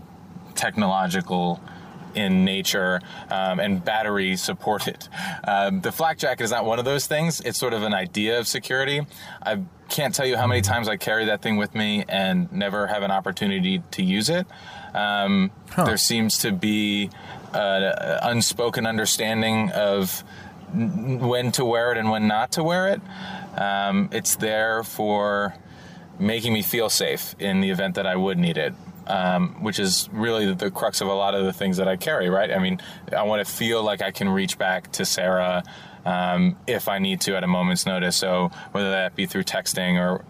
technological 0.54 1.60
in 2.16 2.44
nature 2.44 3.00
um, 3.30 3.60
and 3.60 3.84
battery 3.84 4.36
supported. 4.36 5.06
Um, 5.46 5.80
the 5.80 5.92
flak 5.92 6.18
jacket 6.18 6.42
is 6.42 6.50
not 6.50 6.64
one 6.64 6.78
of 6.78 6.84
those 6.84 7.06
things. 7.06 7.40
It's 7.40 7.58
sort 7.58 7.74
of 7.74 7.82
an 7.82 7.94
idea 7.94 8.38
of 8.38 8.48
security. 8.48 9.06
I 9.42 9.62
can't 9.88 10.14
tell 10.14 10.26
you 10.26 10.36
how 10.36 10.46
many 10.46 10.62
times 10.62 10.88
I 10.88 10.96
carry 10.96 11.26
that 11.26 11.42
thing 11.42 11.56
with 11.56 11.74
me 11.74 12.04
and 12.08 12.50
never 12.50 12.86
have 12.86 13.02
an 13.02 13.10
opportunity 13.10 13.82
to 13.92 14.02
use 14.02 14.28
it. 14.28 14.46
Um, 14.94 15.52
huh. 15.70 15.84
There 15.84 15.96
seems 15.96 16.38
to 16.38 16.52
be 16.52 17.10
an 17.52 18.18
unspoken 18.22 18.86
understanding 18.86 19.70
of 19.72 20.24
when 20.72 21.52
to 21.52 21.64
wear 21.64 21.92
it 21.92 21.98
and 21.98 22.10
when 22.10 22.26
not 22.26 22.52
to 22.52 22.64
wear 22.64 22.88
it. 22.88 23.00
Um, 23.56 24.08
it's 24.10 24.36
there 24.36 24.82
for 24.82 25.54
making 26.18 26.52
me 26.52 26.62
feel 26.62 26.88
safe 26.88 27.34
in 27.38 27.60
the 27.60 27.70
event 27.70 27.94
that 27.94 28.06
I 28.06 28.16
would 28.16 28.38
need 28.38 28.56
it 28.56 28.74
um, 29.06 29.62
which 29.62 29.78
is 29.78 30.08
really 30.12 30.52
the 30.52 30.70
crux 30.70 31.00
of 31.00 31.08
a 31.08 31.14
lot 31.14 31.34
of 31.34 31.44
the 31.44 31.52
things 31.52 31.76
that 31.76 31.88
I 31.88 31.96
carry, 31.96 32.28
right? 32.28 32.50
I 32.50 32.58
mean, 32.58 32.80
I 33.16 33.22
want 33.22 33.46
to 33.46 33.52
feel 33.52 33.82
like 33.82 34.02
I 34.02 34.10
can 34.10 34.28
reach 34.28 34.58
back 34.58 34.92
to 34.92 35.04
Sarah 35.04 35.62
um, 36.04 36.56
if 36.66 36.88
I 36.88 36.98
need 36.98 37.20
to 37.22 37.36
at 37.36 37.44
a 37.44 37.46
moment's 37.46 37.86
notice. 37.86 38.16
So 38.16 38.50
whether 38.72 38.90
that 38.90 39.16
be 39.16 39.26
through 39.26 39.44
texting 39.44 39.98
or 39.98 40.24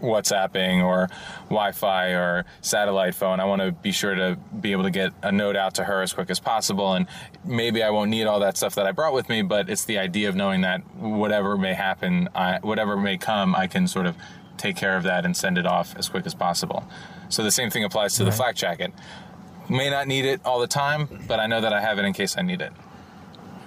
WhatsApping 0.00 0.84
or 0.84 1.08
Wi-Fi 1.44 2.08
or 2.08 2.44
satellite 2.60 3.14
phone. 3.14 3.40
I 3.40 3.44
want 3.44 3.62
to 3.62 3.72
be 3.72 3.92
sure 3.92 4.14
to 4.14 4.36
be 4.60 4.72
able 4.72 4.84
to 4.84 4.90
get 4.90 5.12
a 5.22 5.32
note 5.32 5.56
out 5.56 5.74
to 5.74 5.84
her 5.84 6.02
as 6.02 6.12
quick 6.12 6.30
as 6.30 6.40
possible. 6.40 6.94
And 6.94 7.06
maybe 7.44 7.82
I 7.82 7.90
won't 7.90 8.10
need 8.10 8.24
all 8.24 8.40
that 8.40 8.56
stuff 8.56 8.74
that 8.76 8.86
I 8.86 8.92
brought 8.92 9.12
with 9.12 9.28
me, 9.28 9.42
but 9.42 9.68
it's 9.68 9.84
the 9.84 9.98
idea 9.98 10.28
of 10.28 10.36
knowing 10.36 10.62
that 10.62 10.80
whatever 10.96 11.56
may 11.56 11.74
happen, 11.74 12.28
I, 12.34 12.58
whatever 12.62 12.96
may 12.96 13.18
come, 13.18 13.54
I 13.54 13.66
can 13.66 13.86
sort 13.86 14.06
of 14.06 14.16
take 14.56 14.76
care 14.76 14.96
of 14.96 15.04
that 15.04 15.24
and 15.24 15.36
send 15.36 15.58
it 15.58 15.66
off 15.66 15.96
as 15.96 16.08
quick 16.08 16.26
as 16.26 16.34
possible. 16.34 16.84
So 17.30 17.42
the 17.42 17.50
same 17.50 17.70
thing 17.70 17.84
applies 17.84 18.14
to 18.16 18.24
right. 18.24 18.30
the 18.30 18.36
flak 18.36 18.56
jacket. 18.56 18.92
May 19.68 19.88
not 19.88 20.06
need 20.06 20.24
it 20.24 20.40
all 20.44 20.60
the 20.60 20.66
time, 20.66 21.08
but 21.26 21.40
I 21.40 21.46
know 21.46 21.60
that 21.60 21.72
I 21.72 21.80
have 21.80 21.98
it 21.98 22.04
in 22.04 22.12
case 22.12 22.36
I 22.36 22.42
need 22.42 22.60
it. 22.60 22.72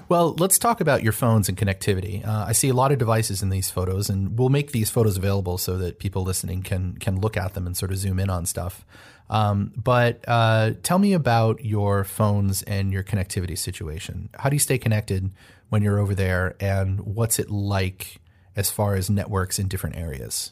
Well, 0.09 0.35
let's 0.37 0.59
talk 0.59 0.81
about 0.81 1.01
your 1.01 1.13
phones 1.13 1.47
and 1.47 1.57
connectivity. 1.57 2.27
Uh, 2.27 2.45
I 2.47 2.51
see 2.51 2.69
a 2.69 2.73
lot 2.73 2.91
of 2.91 2.99
devices 2.99 3.41
in 3.41 3.49
these 3.49 3.71
photos, 3.71 4.09
and 4.09 4.37
we'll 4.37 4.49
make 4.49 4.71
these 4.71 4.89
photos 4.89 5.17
available 5.17 5.57
so 5.57 5.77
that 5.77 5.97
people 5.97 6.23
listening 6.23 6.61
can 6.61 6.97
can 6.97 7.19
look 7.19 7.37
at 7.37 7.53
them 7.53 7.65
and 7.65 7.75
sort 7.75 7.91
of 7.91 7.97
zoom 7.97 8.19
in 8.19 8.29
on 8.29 8.45
stuff. 8.45 8.85
Um, 9.29 9.71
but 9.75 10.23
uh, 10.27 10.73
tell 10.83 10.99
me 10.99 11.13
about 11.13 11.63
your 11.63 12.03
phones 12.03 12.63
and 12.63 12.91
your 12.91 13.03
connectivity 13.03 13.57
situation. 13.57 14.29
How 14.35 14.49
do 14.49 14.55
you 14.55 14.59
stay 14.59 14.77
connected 14.77 15.31
when 15.69 15.81
you're 15.81 15.99
over 15.99 16.13
there, 16.13 16.55
and 16.59 16.99
what's 16.99 17.39
it 17.39 17.49
like 17.49 18.19
as 18.55 18.69
far 18.69 18.95
as 18.95 19.09
networks 19.09 19.57
in 19.57 19.69
different 19.69 19.95
areas? 19.95 20.51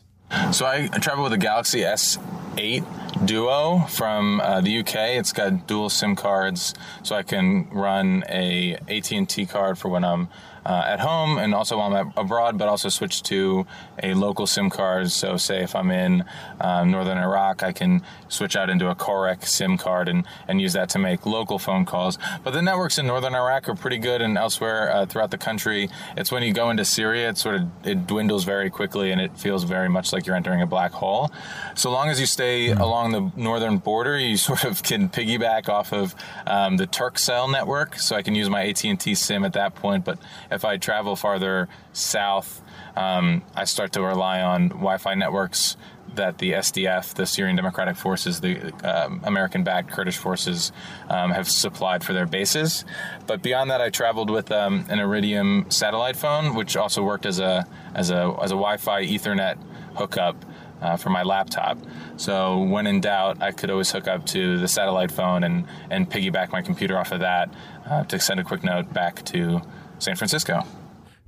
So 0.52 0.66
I, 0.66 0.88
travel 0.88 1.24
with 1.24 1.34
a 1.34 1.38
Galaxy 1.38 1.82
S8 1.82 3.26
Duo 3.26 3.80
from 3.90 4.40
uh, 4.40 4.62
the 4.62 4.80
UK. 4.80 4.96
It's 5.18 5.34
got 5.34 5.68
dual 5.68 5.90
SIM 5.90 6.16
cards, 6.16 6.74
so 7.04 7.16
I 7.16 7.24
can 7.24 7.70
run 7.70 8.24
a 8.30 8.76
AT&T 8.88 9.46
card 9.48 9.78
for 9.78 9.90
when 9.90 10.06
I'm 10.06 10.30
uh, 10.66 10.84
at 10.86 11.00
home 11.00 11.38
and 11.38 11.54
also 11.54 11.78
while 11.78 11.94
I'm 11.94 12.14
abroad, 12.16 12.58
but 12.58 12.68
also 12.68 12.90
switch 12.90 13.24
to 13.24 13.66
a 14.02 14.14
local 14.14 14.48
SIM 14.48 14.70
card. 14.70 15.12
So, 15.12 15.38
say 15.38 15.64
if 15.64 15.76
I'm 15.76 15.92
in 15.92 16.24
um, 16.60 16.92
northern 16.92 17.18
Iraq, 17.18 17.64
I 17.64 17.72
can 17.72 18.02
switch 18.30 18.56
out 18.56 18.70
into 18.70 18.90
a 18.90 18.96
Korek 18.96 19.46
SIM 19.46 19.78
card 19.78 20.08
and, 20.08 20.26
and 20.48 20.62
use 20.62 20.74
that 20.74 20.90
to 20.90 21.00
make 21.00 21.26
local 21.26 21.60
phone 21.60 21.86
calls. 21.86 22.18
But 22.44 22.52
the 22.52 22.62
networks 22.62 22.98
in 22.98 23.08
northern 23.08 23.36
Iraq 23.36 23.70
are 23.70 23.76
pretty 23.76 23.98
good, 23.98 24.22
and 24.22 24.38
elsewhere 24.38 24.92
uh, 24.92 25.06
throughout 25.06 25.32
the 25.32 25.38
country, 25.38 25.90
it's 26.16 26.32
when 26.32 26.44
you 26.44 26.54
go 26.54 26.70
into 26.70 26.86
Syria, 26.86 27.30
it 27.30 27.38
sort 27.38 27.56
of 27.56 27.68
it 27.84 28.08
dwindles 28.08 28.44
very 28.44 28.70
quickly, 28.70 29.12
and 29.12 29.20
it 29.20 29.38
feels 29.38 29.64
very 29.64 29.90
much 29.90 30.14
like 30.14 30.26
you're 30.26 30.36
entering 30.36 30.62
a 30.62 30.68
black 30.68 30.92
hole. 30.92 31.32
So 31.76 31.92
long 31.92 32.10
as 32.10 32.20
you 32.20 32.26
stay 32.26 32.68
mm-hmm. 32.68 32.82
along 32.82 33.12
the 33.12 33.32
northern 33.36 33.78
border, 33.78 34.18
you 34.18 34.38
sort 34.52 34.64
of 34.64 34.84
can 34.84 35.10
piggyback 35.10 35.70
off 35.70 35.94
of 35.94 36.16
um, 36.46 36.78
the 36.78 36.88
Turkcell 36.88 37.52
network. 37.52 37.98
So 37.98 38.16
I 38.16 38.22
can 38.22 38.36
use 38.36 38.50
my 38.50 38.68
AT&T 38.68 39.16
SIM 39.16 39.44
at 39.44 39.54
that 39.54 39.76
point, 39.76 40.06
but 40.06 40.18
if 40.52 40.66
I 40.66 40.78
travel 40.78 41.16
farther 41.16 41.68
south, 41.94 42.62
um, 42.96 43.42
I 43.56 43.64
start 43.64 43.94
to 43.94 44.02
rely 44.02 44.42
on 44.42 44.70
Wi-Fi 44.70 45.16
networks 45.16 45.78
that 46.16 46.38
the 46.40 46.52
SDF, 46.54 47.14
the 47.14 47.26
Syrian 47.26 47.56
Democratic 47.56 47.96
Forces, 47.96 48.42
the 48.42 48.74
um, 48.84 49.22
American 49.24 49.64
backed 49.64 49.92
Kurdish 49.92 50.18
forces, 50.18 50.72
um, 51.10 51.32
have 51.32 51.50
supplied 51.50 52.04
for 52.04 52.14
their 52.14 52.26
bases. 52.26 52.84
But 53.28 53.42
beyond 53.42 53.72
that, 53.72 53.82
I 53.82 53.90
traveled 53.90 54.30
with 54.30 54.52
um, 54.52 54.86
an 54.90 55.00
Iridium 55.00 55.68
satellite 55.70 56.18
phone, 56.18 56.56
which 56.56 56.76
also 56.76 57.02
worked 57.04 57.26
as 57.26 57.40
a, 57.40 57.66
as 57.96 58.12
a, 58.12 58.36
as 58.42 58.52
a 58.52 58.56
Wi 58.56 58.78
Fi 58.78 59.06
Ethernet 59.06 59.58
hookup. 59.96 60.46
Uh, 60.82 60.98
for 60.98 61.12
my 61.12 61.22
laptop. 61.22 61.78
So 62.18 62.58
when 62.64 62.88
in 62.88 63.02
doubt, 63.02 63.40
I 63.40 63.52
could 63.52 63.70
always 63.70 63.92
hook 63.92 64.08
up 64.08 64.26
to 64.26 64.58
the 64.58 64.68
satellite 64.68 65.12
phone 65.12 65.44
and, 65.44 65.68
and 65.92 66.10
piggyback 66.10 66.52
my 66.52 66.64
computer 66.64 66.98
off 66.98 67.12
of 67.12 67.20
that 67.20 67.54
uh, 67.88 68.04
to 68.06 68.20
send 68.20 68.40
a 68.40 68.44
quick 68.44 68.64
note 68.64 68.92
back 68.92 69.24
to 69.26 69.62
San 70.02 70.16
Francisco. 70.16 70.66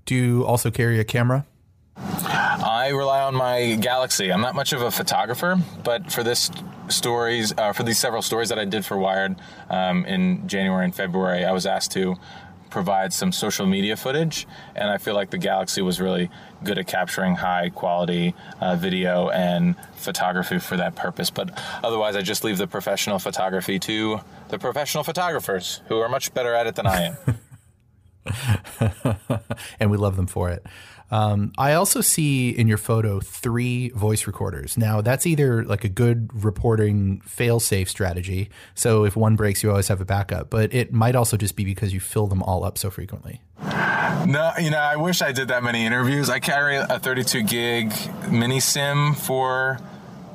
Do 0.05 0.15
you 0.15 0.45
also 0.45 0.71
carry 0.71 0.99
a 0.99 1.03
camera? 1.03 1.45
I 1.95 2.89
rely 2.89 3.21
on 3.21 3.35
my 3.35 3.75
Galaxy. 3.75 4.31
I'm 4.31 4.41
not 4.41 4.55
much 4.55 4.73
of 4.73 4.81
a 4.81 4.91
photographer, 4.91 5.57
but 5.83 6.11
for 6.11 6.23
this 6.23 6.49
stories, 6.89 7.53
uh, 7.57 7.71
for 7.73 7.83
these 7.83 7.99
several 7.99 8.21
stories 8.21 8.49
that 8.49 8.59
I 8.59 8.65
did 8.65 8.85
for 8.85 8.97
Wired 8.97 9.35
um, 9.69 10.05
in 10.05 10.47
January 10.47 10.85
and 10.85 10.95
February, 10.95 11.45
I 11.45 11.51
was 11.51 11.65
asked 11.65 11.91
to 11.91 12.15
provide 12.69 13.13
some 13.13 13.31
social 13.31 13.67
media 13.67 13.95
footage, 13.95 14.47
and 14.75 14.89
I 14.89 14.97
feel 14.97 15.13
like 15.13 15.29
the 15.29 15.37
Galaxy 15.37 15.83
was 15.83 16.01
really 16.01 16.31
good 16.63 16.79
at 16.79 16.87
capturing 16.87 17.35
high 17.35 17.69
quality 17.69 18.33
uh, 18.59 18.75
video 18.75 19.29
and 19.29 19.75
photography 19.95 20.57
for 20.57 20.75
that 20.77 20.95
purpose. 20.95 21.29
But 21.29 21.51
otherwise, 21.83 22.15
I 22.15 22.23
just 22.23 22.43
leave 22.43 22.57
the 22.57 22.67
professional 22.67 23.19
photography 23.19 23.77
to 23.79 24.21
the 24.49 24.57
professional 24.57 25.03
photographers 25.03 25.81
who 25.87 25.99
are 25.99 26.09
much 26.09 26.33
better 26.33 26.55
at 26.55 26.65
it 26.65 26.75
than 26.75 26.87
I 26.87 27.01
am. 27.01 27.17
and 29.79 29.91
we 29.91 29.97
love 29.97 30.15
them 30.15 30.27
for 30.27 30.49
it. 30.49 30.65
Um, 31.11 31.53
I 31.59 31.73
also 31.73 32.01
see 32.01 32.49
in 32.49 32.67
your 32.67 32.79
photo 32.79 33.19
three 33.19 33.89
voice 33.89 34.25
recorders. 34.25 34.77
Now, 34.79 35.01
that's 35.01 35.27
either 35.27 35.63
like 35.63 35.83
a 35.83 35.89
good 35.89 36.31
reporting 36.43 37.21
fail 37.21 37.59
safe 37.59 37.87
strategy. 37.87 38.49
So 38.73 39.03
if 39.03 39.15
one 39.15 39.35
breaks, 39.35 39.61
you 39.61 39.69
always 39.69 39.89
have 39.89 40.01
a 40.01 40.05
backup, 40.05 40.49
but 40.49 40.73
it 40.73 40.91
might 40.91 41.15
also 41.15 41.37
just 41.37 41.55
be 41.55 41.65
because 41.65 41.93
you 41.93 41.99
fill 41.99 42.25
them 42.25 42.41
all 42.41 42.63
up 42.63 42.79
so 42.79 42.89
frequently. 42.89 43.41
No, 43.61 44.53
you 44.59 44.71
know, 44.71 44.79
I 44.79 44.95
wish 44.95 45.21
I 45.21 45.31
did 45.31 45.49
that 45.49 45.63
many 45.63 45.85
interviews. 45.85 46.31
I 46.31 46.39
carry 46.39 46.77
a 46.77 46.99
32 46.99 47.43
gig 47.43 47.93
mini 48.31 48.59
SIM 48.59 49.13
for 49.13 49.79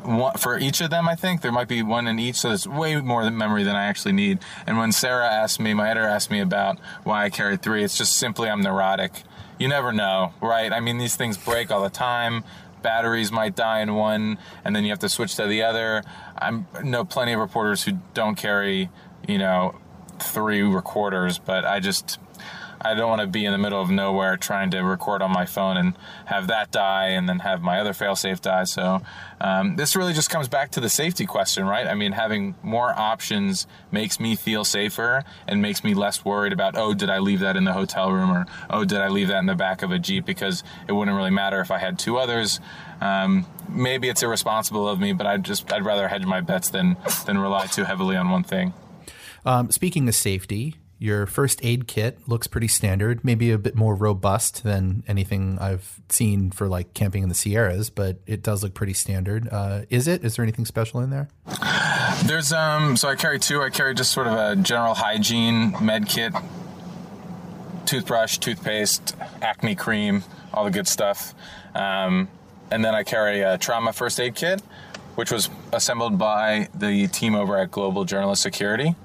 one, 0.05 0.35
for 0.37 0.59
each 0.59 0.81
of 0.81 0.91
them, 0.91 1.09
I 1.09 1.15
think 1.15 1.41
there 1.41 1.53
might 1.53 1.69
be 1.69 1.83
one 1.83 2.07
in 2.07 2.19
each, 2.19 2.37
so 2.37 2.53
it's 2.53 2.67
way 2.67 3.01
more 3.01 3.29
memory 3.31 3.65
than 3.65 3.77
I 3.77 3.85
actually 3.85 4.13
need. 4.13 4.39
And 4.67 4.79
when 4.79 4.93
Sarah 4.93 5.27
asked 5.27 5.61
me, 5.61 5.75
my 5.75 5.91
editor 5.91 6.07
asked 6.07 6.31
me 6.31 6.41
about 6.41 6.79
why 7.05 7.25
I 7.25 7.31
carry 7.31 7.57
three, 7.57 7.85
it's 7.85 7.97
just 7.97 8.17
simply 8.17 8.49
I'm 8.49 8.63
neurotic 8.63 9.25
you 9.59 9.69
never 9.69 9.93
know, 9.93 10.33
right? 10.41 10.73
I 10.73 10.81
mean, 10.81 10.99
these 10.99 11.17
things 11.17 11.37
break 11.37 11.71
all 11.71 11.83
the 11.83 11.91
time. 11.91 12.45
Batteries 12.83 13.33
might 13.33 13.57
die 13.57 13.81
in 13.81 13.95
one, 13.95 14.39
and 14.65 14.75
then 14.75 14.85
you 14.85 14.91
have 14.91 15.01
to 15.01 15.09
switch 15.09 15.35
to 15.37 15.47
the 15.47 15.63
other. 15.63 16.05
I 16.41 16.63
know 16.83 17.05
plenty 17.05 17.33
of 17.33 17.41
reporters 17.41 17.83
who 17.83 17.99
don't 18.15 18.37
carry, 18.37 18.89
you 19.27 19.39
know, 19.39 19.75
three 20.21 20.63
recorders, 20.63 21.39
but 21.39 21.65
I 21.65 21.81
just 21.81 22.19
I 22.81 22.95
don't 22.95 23.09
want 23.09 23.21
to 23.21 23.27
be 23.27 23.45
in 23.45 23.53
the 23.53 23.59
middle 23.59 23.81
of 23.81 23.91
nowhere 23.91 24.37
trying 24.37 24.71
to 24.71 24.81
record 24.81 25.23
on 25.23 25.33
my 25.33 25.47
phone 25.47 25.77
and 25.77 25.95
have 26.27 26.47
that 26.49 26.71
die 26.71 27.09
and 27.09 27.29
then 27.29 27.41
have 27.41 27.63
my 27.63 27.81
other 27.81 27.93
failsafe 27.93 28.41
die. 28.41 28.65
So 28.65 29.01
um, 29.41 29.77
this 29.77 29.97
really 29.97 30.13
just 30.13 30.31
comes 30.31 30.49
back 30.49 30.71
to 30.73 30.81
the 30.81 30.89
safety 30.89 31.27
question, 31.27 31.67
right? 31.67 31.87
I 31.87 31.95
mean, 31.95 32.13
having 32.13 32.55
more 32.63 32.91
options 32.91 33.67
makes 33.91 34.21
me 34.21 34.37
feel 34.37 34.65
safer 34.65 35.25
and 35.47 35.61
makes 35.61 35.83
me 35.83 35.95
less 35.95 36.25
worried 36.25 36.53
about, 36.53 36.77
oh, 36.77 36.95
did 36.95 37.11
I 37.11 37.19
leave 37.19 37.41
that 37.41 37.57
in 37.57 37.65
the 37.65 37.73
hotel 37.73 38.13
room 38.13 38.31
or 38.31 38.47
oh, 38.71 38.85
did 38.85 38.99
I 38.99 39.09
leave 39.09 39.29
that 39.29 39.39
in 39.39 39.47
the 39.47 39.55
back 39.55 39.83
of 39.83 39.91
a 39.91 39.99
Jeep? 39.99 40.25
Because 40.25 40.63
it 40.87 40.93
wouldn't 40.93 41.17
really 41.17 41.31
matter 41.31 41.61
if 41.61 41.71
I 41.71 41.79
had 41.79 41.99
two 41.99 42.17
others. 42.19 42.61
Um, 43.01 43.47
maybe 43.69 44.09
it's 44.09 44.23
irresponsible 44.23 44.89
of 44.89 44.99
me, 44.99 45.13
but 45.13 45.27
I'd 45.27 45.45
just 45.45 45.73
I'd 45.73 45.85
rather 45.85 46.09
hedge 46.09 46.25
my 46.25 46.41
bets 46.41 46.71
than 46.71 46.97
than 47.27 47.39
rely 47.39 47.67
too 47.67 47.85
heavily 47.85 48.17
on 48.17 48.31
one 48.31 48.43
thing. 48.43 48.73
Um, 49.45 49.71
speaking 49.71 50.09
of 50.09 50.15
safety, 50.15 50.77
your 50.99 51.27
first 51.27 51.61
aid 51.65 51.87
kit 51.87 52.19
looks 52.27 52.47
pretty 52.47 52.69
standard, 52.69 53.25
maybe 53.25 53.51
a 53.53 53.59
bit 53.59 53.77
more 53.77 53.95
robust 53.95 54.65
than 54.65 55.05
anything 55.07 55.59
I've 55.61 56.01
seen 56.09 56.51
for 56.51 56.69
like 56.69 56.93
camping 56.95 57.23
in 57.23 57.29
the 57.29 57.35
Sierras, 57.35 57.89
but 57.89 58.19
it 58.27 58.43
does 58.43 58.63
look 58.63 58.75
pretty 58.75 58.95
standard. 58.95 59.49
Uh, 59.51 59.83
is 59.91 60.09
it? 60.09 60.25
Is 60.25 60.37
there 60.37 60.43
anything 60.43 60.67
special 60.67 61.01
in 61.01 61.11
there? 61.11 61.29
There's 62.25 62.53
um. 62.53 62.97
So 62.97 63.09
I 63.09 63.15
carry 63.15 63.39
two. 63.39 63.63
I 63.63 63.71
carry 63.71 63.95
just 63.95 64.11
sort 64.11 64.27
of 64.27 64.33
a 64.35 64.57
general 64.57 64.95
hygiene 64.95 65.75
med 65.81 66.09
kit, 66.09 66.33
toothbrush, 67.87 68.39
toothpaste, 68.39 69.15
acne 69.41 69.77
cream, 69.77 70.25
all 70.53 70.65
the 70.65 70.71
good 70.71 70.89
stuff. 70.89 71.35
Um, 71.75 72.29
and 72.71 72.85
then 72.85 72.95
I 72.95 73.05
carry 73.05 73.43
a 73.43 73.57
trauma 73.57 73.93
first 73.93 74.19
aid 74.19 74.35
kit, 74.35 74.61
which 75.15 75.31
was 75.31 75.49
assembled 75.73 76.19
by 76.19 76.69
the 76.75 77.07
team 77.07 77.35
over 77.37 77.57
at 77.57 77.71
Global 77.71 78.05
Journalist 78.05 78.43
Security. 78.43 78.97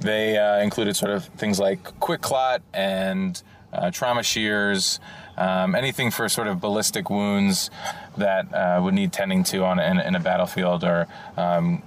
They 0.00 0.38
uh, 0.38 0.58
included 0.60 0.96
sort 0.96 1.12
of 1.12 1.24
things 1.26 1.60
like 1.60 2.00
quick 2.00 2.20
clot 2.20 2.62
and 2.72 3.40
uh, 3.72 3.90
trauma 3.90 4.22
shears, 4.22 4.98
um, 5.36 5.74
anything 5.74 6.10
for 6.10 6.28
sort 6.28 6.48
of 6.48 6.60
ballistic 6.60 7.10
wounds 7.10 7.70
that 8.16 8.52
uh, 8.54 8.80
would 8.82 8.94
need 8.94 9.12
tending 9.12 9.44
to 9.44 9.64
on 9.64 9.78
in, 9.78 9.98
in 10.00 10.14
a 10.14 10.20
battlefield 10.20 10.84
or 10.84 11.06
um, 11.36 11.82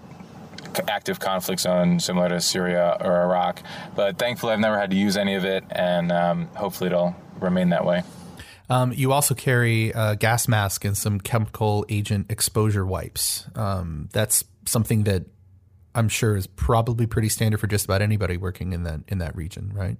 active 0.87 1.19
conflict 1.19 1.61
zone 1.61 1.99
similar 1.99 2.29
to 2.29 2.41
Syria 2.41 2.97
or 2.99 3.21
Iraq. 3.21 3.61
But 3.95 4.17
thankfully, 4.17 4.53
I've 4.53 4.59
never 4.59 4.77
had 4.77 4.91
to 4.91 4.95
use 4.95 5.17
any 5.17 5.35
of 5.35 5.45
it, 5.45 5.63
and 5.69 6.11
um, 6.11 6.47
hopefully, 6.55 6.87
it'll 6.87 7.15
remain 7.39 7.69
that 7.69 7.85
way. 7.85 8.03
Um, 8.69 8.93
you 8.93 9.11
also 9.11 9.35
carry 9.35 9.91
a 9.91 10.15
gas 10.15 10.47
mask 10.47 10.85
and 10.85 10.97
some 10.97 11.19
chemical 11.19 11.85
agent 11.89 12.27
exposure 12.31 12.85
wipes. 12.85 13.45
Um, 13.55 14.09
that's 14.13 14.43
something 14.65 15.03
that 15.03 15.25
I'm 15.95 16.09
sure 16.09 16.35
is 16.35 16.47
probably 16.47 17.05
pretty 17.05 17.29
standard 17.29 17.59
for 17.59 17.67
just 17.67 17.85
about 17.85 18.01
anybody 18.01 18.37
working 18.37 18.73
in 18.73 18.83
that 18.83 19.01
in 19.07 19.19
that 19.19 19.35
region, 19.35 19.71
right? 19.73 19.97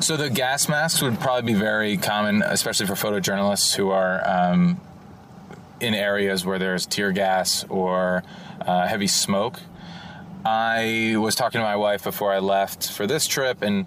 So 0.00 0.16
the 0.16 0.28
gas 0.28 0.68
masks 0.68 1.02
would 1.02 1.20
probably 1.20 1.52
be 1.52 1.58
very 1.58 1.96
common, 1.96 2.42
especially 2.42 2.86
for 2.86 2.94
photojournalists 2.94 3.76
who 3.76 3.90
are 3.90 4.26
um, 4.28 4.80
in 5.80 5.94
areas 5.94 6.44
where 6.44 6.58
there's 6.58 6.84
tear 6.84 7.12
gas 7.12 7.64
or 7.68 8.24
uh, 8.60 8.86
heavy 8.86 9.06
smoke. 9.06 9.60
I 10.44 11.14
was 11.16 11.34
talking 11.34 11.60
to 11.60 11.64
my 11.64 11.76
wife 11.76 12.04
before 12.04 12.32
I 12.32 12.40
left 12.40 12.90
for 12.90 13.06
this 13.06 13.26
trip, 13.26 13.62
and 13.62 13.86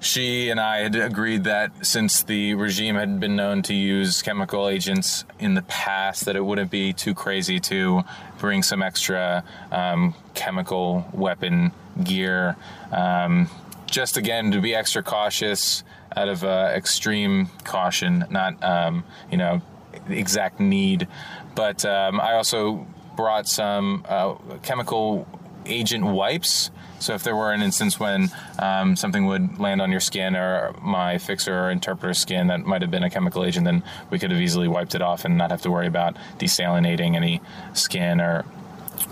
she 0.00 0.48
and 0.48 0.58
I 0.58 0.78
had 0.78 0.96
agreed 0.96 1.44
that 1.44 1.86
since 1.86 2.22
the 2.22 2.54
regime 2.54 2.94
had 2.96 3.20
been 3.20 3.36
known 3.36 3.62
to 3.64 3.74
use 3.74 4.22
chemical 4.22 4.68
agents 4.68 5.24
in 5.38 5.54
the 5.54 5.62
past, 5.62 6.24
that 6.24 6.36
it 6.36 6.44
wouldn't 6.44 6.70
be 6.70 6.92
too 6.92 7.14
crazy 7.14 7.60
to 7.60 8.02
bring 8.38 8.62
some 8.62 8.82
extra 8.82 9.44
um, 9.70 10.14
chemical 10.34 11.06
weapon 11.12 11.72
gear. 12.02 12.56
Um, 12.90 13.48
just 13.86 14.16
again 14.16 14.52
to 14.52 14.60
be 14.60 14.74
extra 14.74 15.02
cautious 15.02 15.84
out 16.16 16.28
of 16.28 16.44
uh, 16.44 16.72
extreme 16.74 17.50
caution, 17.64 18.24
not 18.30 18.62
um, 18.64 19.04
you 19.30 19.36
know 19.36 19.60
exact 20.08 20.60
need. 20.60 21.08
But 21.54 21.84
um, 21.84 22.20
I 22.20 22.34
also 22.34 22.86
brought 23.16 23.46
some 23.46 24.04
uh, 24.08 24.34
chemical 24.62 25.26
agent 25.70 26.04
wipes 26.04 26.70
so 27.00 27.14
if 27.14 27.24
there 27.24 27.34
were 27.34 27.52
an 27.52 27.62
instance 27.62 27.98
when 27.98 28.30
um, 28.58 28.94
something 28.94 29.24
would 29.24 29.58
land 29.58 29.80
on 29.80 29.90
your 29.90 30.00
skin 30.00 30.36
or 30.36 30.74
my 30.82 31.16
fixer 31.16 31.58
or 31.58 31.70
interpreter 31.70 32.12
skin 32.12 32.48
that 32.48 32.60
might 32.60 32.82
have 32.82 32.90
been 32.90 33.02
a 33.02 33.10
chemical 33.10 33.44
agent, 33.44 33.64
then 33.64 33.82
we 34.10 34.18
could 34.18 34.30
have 34.30 34.40
easily 34.40 34.68
wiped 34.68 34.94
it 34.94 35.00
off 35.00 35.24
and 35.24 35.38
not 35.38 35.50
have 35.50 35.62
to 35.62 35.70
worry 35.70 35.86
about 35.86 36.16
desalinating 36.38 37.16
any 37.16 37.40
skin 37.72 38.20
or 38.20 38.44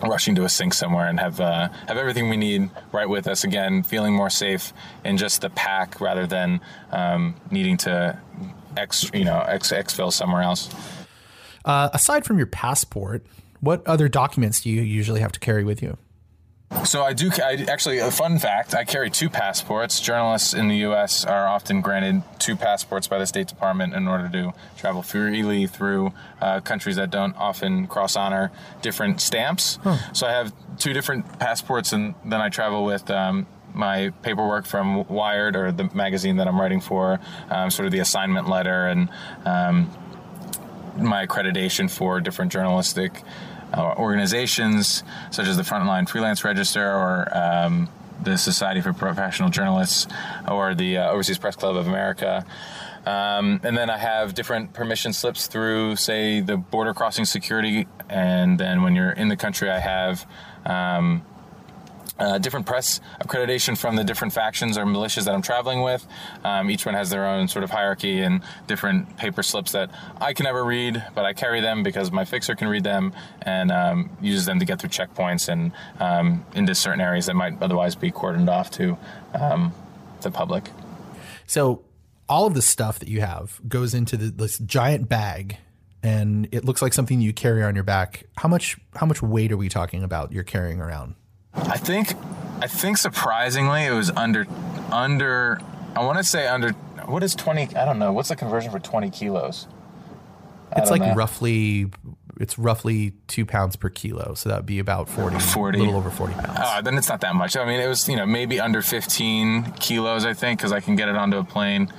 rushing 0.06 0.34
to 0.34 0.44
a 0.44 0.50
sink 0.50 0.74
somewhere 0.74 1.08
and 1.08 1.18
have 1.18 1.40
uh, 1.40 1.68
have 1.88 1.96
everything 1.96 2.28
we 2.28 2.36
need 2.36 2.68
right 2.92 3.08
with 3.08 3.26
us 3.26 3.42
again, 3.42 3.82
feeling 3.82 4.14
more 4.14 4.30
safe 4.30 4.74
in 5.02 5.16
just 5.16 5.40
the 5.40 5.50
pack 5.50 5.98
rather 5.98 6.26
than 6.26 6.60
um, 6.92 7.34
needing 7.50 7.78
to 7.78 8.18
ex 8.76 9.10
you 9.14 9.24
know 9.24 9.40
ex 9.48 9.72
exfil 9.72 10.12
somewhere 10.12 10.42
else. 10.42 10.68
Uh, 11.64 11.88
aside 11.94 12.26
from 12.26 12.36
your 12.36 12.46
passport, 12.46 13.24
what 13.60 13.84
other 13.86 14.08
documents 14.10 14.60
do 14.60 14.68
you 14.68 14.82
usually 14.82 15.20
have 15.20 15.32
to 15.32 15.40
carry 15.40 15.64
with 15.64 15.82
you? 15.82 15.96
So 16.84 17.02
I 17.02 17.14
do. 17.14 17.30
I 17.42 17.64
actually 17.68 17.98
a 17.98 18.10
fun 18.10 18.38
fact. 18.38 18.74
I 18.74 18.84
carry 18.84 19.10
two 19.10 19.30
passports. 19.30 20.00
Journalists 20.00 20.52
in 20.52 20.68
the 20.68 20.76
U.S. 20.78 21.24
are 21.24 21.46
often 21.46 21.80
granted 21.80 22.22
two 22.38 22.56
passports 22.56 23.08
by 23.08 23.18
the 23.18 23.26
State 23.26 23.48
Department 23.48 23.94
in 23.94 24.06
order 24.06 24.28
to 24.28 24.52
travel 24.76 25.02
freely 25.02 25.66
through 25.66 26.12
uh, 26.40 26.60
countries 26.60 26.96
that 26.96 27.10
don't 27.10 27.36
often 27.36 27.86
cross 27.86 28.16
honor 28.16 28.52
different 28.82 29.20
stamps. 29.20 29.78
Huh. 29.82 29.96
So 30.12 30.26
I 30.26 30.32
have 30.32 30.52
two 30.78 30.92
different 30.92 31.38
passports, 31.38 31.92
and 31.92 32.14
then 32.24 32.40
I 32.40 32.48
travel 32.48 32.84
with. 32.84 33.10
Um, 33.10 33.46
my 33.74 34.10
paperwork 34.22 34.64
from 34.64 35.06
Wired 35.08 35.54
or 35.54 35.70
the 35.70 35.84
magazine 35.94 36.38
that 36.38 36.48
I'm 36.48 36.58
writing 36.58 36.80
for, 36.80 37.20
um, 37.50 37.70
sort 37.70 37.86
of 37.86 37.92
the 37.92 37.98
assignment 38.00 38.48
letter 38.48 38.88
and 38.88 39.08
um, 39.44 39.90
my 40.96 41.26
accreditation 41.26 41.90
for 41.90 42.18
different 42.20 42.50
journalistic 42.50 43.22
uh, 43.72 43.94
organizations 43.96 45.02
such 45.30 45.46
as 45.46 45.56
the 45.56 45.62
Frontline 45.62 46.08
Freelance 46.08 46.44
Register 46.44 46.84
or 46.84 47.28
um, 47.36 47.88
the 48.22 48.36
Society 48.36 48.80
for 48.80 48.92
Professional 48.92 49.48
Journalists 49.48 50.06
or 50.50 50.74
the 50.74 50.98
uh, 50.98 51.10
Overseas 51.10 51.38
Press 51.38 51.56
Club 51.56 51.76
of 51.76 51.86
America. 51.86 52.44
Um, 53.06 53.60
and 53.62 53.76
then 53.76 53.88
I 53.88 53.96
have 53.96 54.34
different 54.34 54.74
permission 54.74 55.12
slips 55.12 55.46
through, 55.46 55.96
say, 55.96 56.40
the 56.40 56.56
border 56.56 56.92
crossing 56.92 57.24
security. 57.24 57.86
And 58.10 58.58
then 58.58 58.82
when 58.82 58.94
you're 58.94 59.12
in 59.12 59.28
the 59.28 59.36
country, 59.36 59.70
I 59.70 59.78
have 59.78 60.26
um, 60.66 61.22
uh, 62.18 62.38
different 62.38 62.66
press 62.66 63.00
accreditation 63.20 63.76
from 63.76 63.96
the 63.96 64.04
different 64.04 64.32
factions 64.32 64.76
or 64.76 64.84
militias 64.84 65.24
that 65.24 65.34
I'm 65.34 65.42
traveling 65.42 65.82
with. 65.82 66.06
Um, 66.44 66.70
each 66.70 66.84
one 66.84 66.94
has 66.94 67.10
their 67.10 67.26
own 67.26 67.48
sort 67.48 67.64
of 67.64 67.70
hierarchy 67.70 68.20
and 68.20 68.42
different 68.66 69.16
paper 69.16 69.42
slips 69.42 69.72
that 69.72 69.90
I 70.20 70.32
can 70.32 70.44
never 70.44 70.64
read, 70.64 71.02
but 71.14 71.24
I 71.24 71.32
carry 71.32 71.60
them 71.60 71.82
because 71.82 72.10
my 72.10 72.24
fixer 72.24 72.54
can 72.54 72.68
read 72.68 72.84
them 72.84 73.12
and 73.42 73.70
um, 73.70 74.10
uses 74.20 74.46
them 74.46 74.58
to 74.58 74.64
get 74.64 74.80
through 74.80 74.90
checkpoints 74.90 75.48
and 75.48 75.72
um, 76.00 76.44
into 76.54 76.74
certain 76.74 77.00
areas 77.00 77.26
that 77.26 77.34
might 77.34 77.60
otherwise 77.62 77.94
be 77.94 78.10
cordoned 78.10 78.48
off 78.48 78.70
to 78.72 78.96
um, 79.34 79.72
the 80.22 80.30
public. 80.30 80.70
So 81.46 81.82
all 82.28 82.46
of 82.46 82.54
the 82.54 82.62
stuff 82.62 82.98
that 82.98 83.08
you 83.08 83.20
have 83.20 83.60
goes 83.66 83.94
into 83.94 84.16
the, 84.16 84.30
this 84.30 84.58
giant 84.58 85.08
bag 85.08 85.56
and 86.02 86.48
it 86.52 86.64
looks 86.64 86.80
like 86.80 86.92
something 86.92 87.20
you 87.20 87.32
carry 87.32 87.62
on 87.62 87.74
your 87.74 87.84
back. 87.84 88.24
How 88.36 88.48
much 88.48 88.76
how 88.94 89.06
much 89.06 89.20
weight 89.20 89.50
are 89.50 89.56
we 89.56 89.68
talking 89.68 90.04
about 90.04 90.32
you're 90.32 90.44
carrying 90.44 90.80
around? 90.80 91.14
I 91.66 91.76
think 91.76 92.14
I 92.60 92.66
think 92.66 92.98
surprisingly 92.98 93.84
it 93.84 93.92
was 93.92 94.10
under 94.10 94.46
under 94.92 95.60
I 95.94 96.04
want 96.04 96.18
to 96.18 96.24
say 96.24 96.46
under 96.46 96.70
what 97.06 97.22
is 97.22 97.34
20 97.34 97.76
I 97.76 97.84
don't 97.84 97.98
know 97.98 98.12
what's 98.12 98.28
the 98.28 98.36
conversion 98.36 98.70
for 98.70 98.78
20 98.78 99.10
kilos? 99.10 99.66
I 100.72 100.80
it's 100.80 100.90
like 100.90 101.02
know. 101.02 101.14
roughly 101.14 101.90
it's 102.40 102.58
roughly 102.58 103.14
two 103.26 103.44
pounds 103.44 103.76
per 103.76 103.88
kilo 103.88 104.34
so 104.34 104.48
that 104.48 104.56
would 104.56 104.66
be 104.66 104.78
about 104.78 105.08
40 105.08 105.38
40 105.38 105.78
a 105.78 105.82
little 105.82 105.96
over 105.96 106.10
40 106.10 106.34
pounds. 106.34 106.58
Oh 106.62 106.80
then 106.82 106.96
it's 106.96 107.08
not 107.08 107.20
that 107.22 107.34
much. 107.34 107.56
I 107.56 107.64
mean 107.64 107.80
it 107.80 107.88
was 107.88 108.08
you 108.08 108.16
know 108.16 108.26
maybe 108.26 108.60
under 108.60 108.82
15 108.82 109.72
kilos 109.80 110.24
I 110.24 110.34
think 110.34 110.60
because 110.60 110.72
I 110.72 110.80
can 110.80 110.96
get 110.96 111.08
it 111.08 111.16
onto 111.16 111.38
a 111.38 111.44
plane 111.44 111.92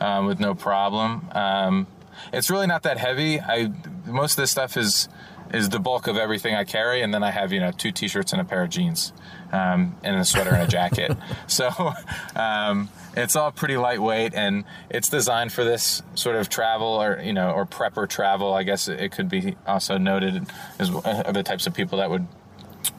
um, 0.00 0.26
with 0.26 0.40
no 0.40 0.54
problem. 0.54 1.28
Um, 1.32 1.86
it's 2.32 2.50
really 2.50 2.66
not 2.66 2.82
that 2.84 2.98
heavy. 2.98 3.40
I 3.40 3.70
most 4.06 4.32
of 4.32 4.36
this 4.38 4.50
stuff 4.50 4.76
is 4.76 5.08
is 5.56 5.70
the 5.70 5.78
bulk 5.78 6.06
of 6.06 6.16
everything 6.16 6.54
I 6.54 6.64
carry, 6.64 7.00
and 7.02 7.12
then 7.12 7.22
I 7.22 7.30
have 7.30 7.52
you 7.52 7.60
know 7.60 7.72
two 7.72 7.90
t-shirts 7.90 8.32
and 8.32 8.40
a 8.40 8.44
pair 8.44 8.62
of 8.62 8.70
jeans, 8.70 9.12
um, 9.52 9.96
and 10.04 10.16
a 10.16 10.24
sweater 10.24 10.50
and 10.50 10.62
a 10.62 10.66
jacket. 10.66 11.16
so 11.46 11.94
um, 12.36 12.90
it's 13.16 13.34
all 13.34 13.50
pretty 13.50 13.76
lightweight, 13.76 14.34
and 14.34 14.64
it's 14.90 15.08
designed 15.08 15.52
for 15.52 15.64
this 15.64 16.02
sort 16.14 16.36
of 16.36 16.48
travel 16.48 16.88
or 16.88 17.20
you 17.22 17.32
know 17.32 17.50
or 17.50 17.66
prepper 17.66 18.08
travel. 18.08 18.52
I 18.52 18.62
guess 18.62 18.86
it 18.88 19.12
could 19.12 19.28
be 19.28 19.56
also 19.66 19.96
noted 19.98 20.46
as 20.78 20.90
uh, 20.90 21.32
the 21.32 21.42
types 21.42 21.66
of 21.66 21.74
people 21.74 21.98
that 21.98 22.10
would 22.10 22.26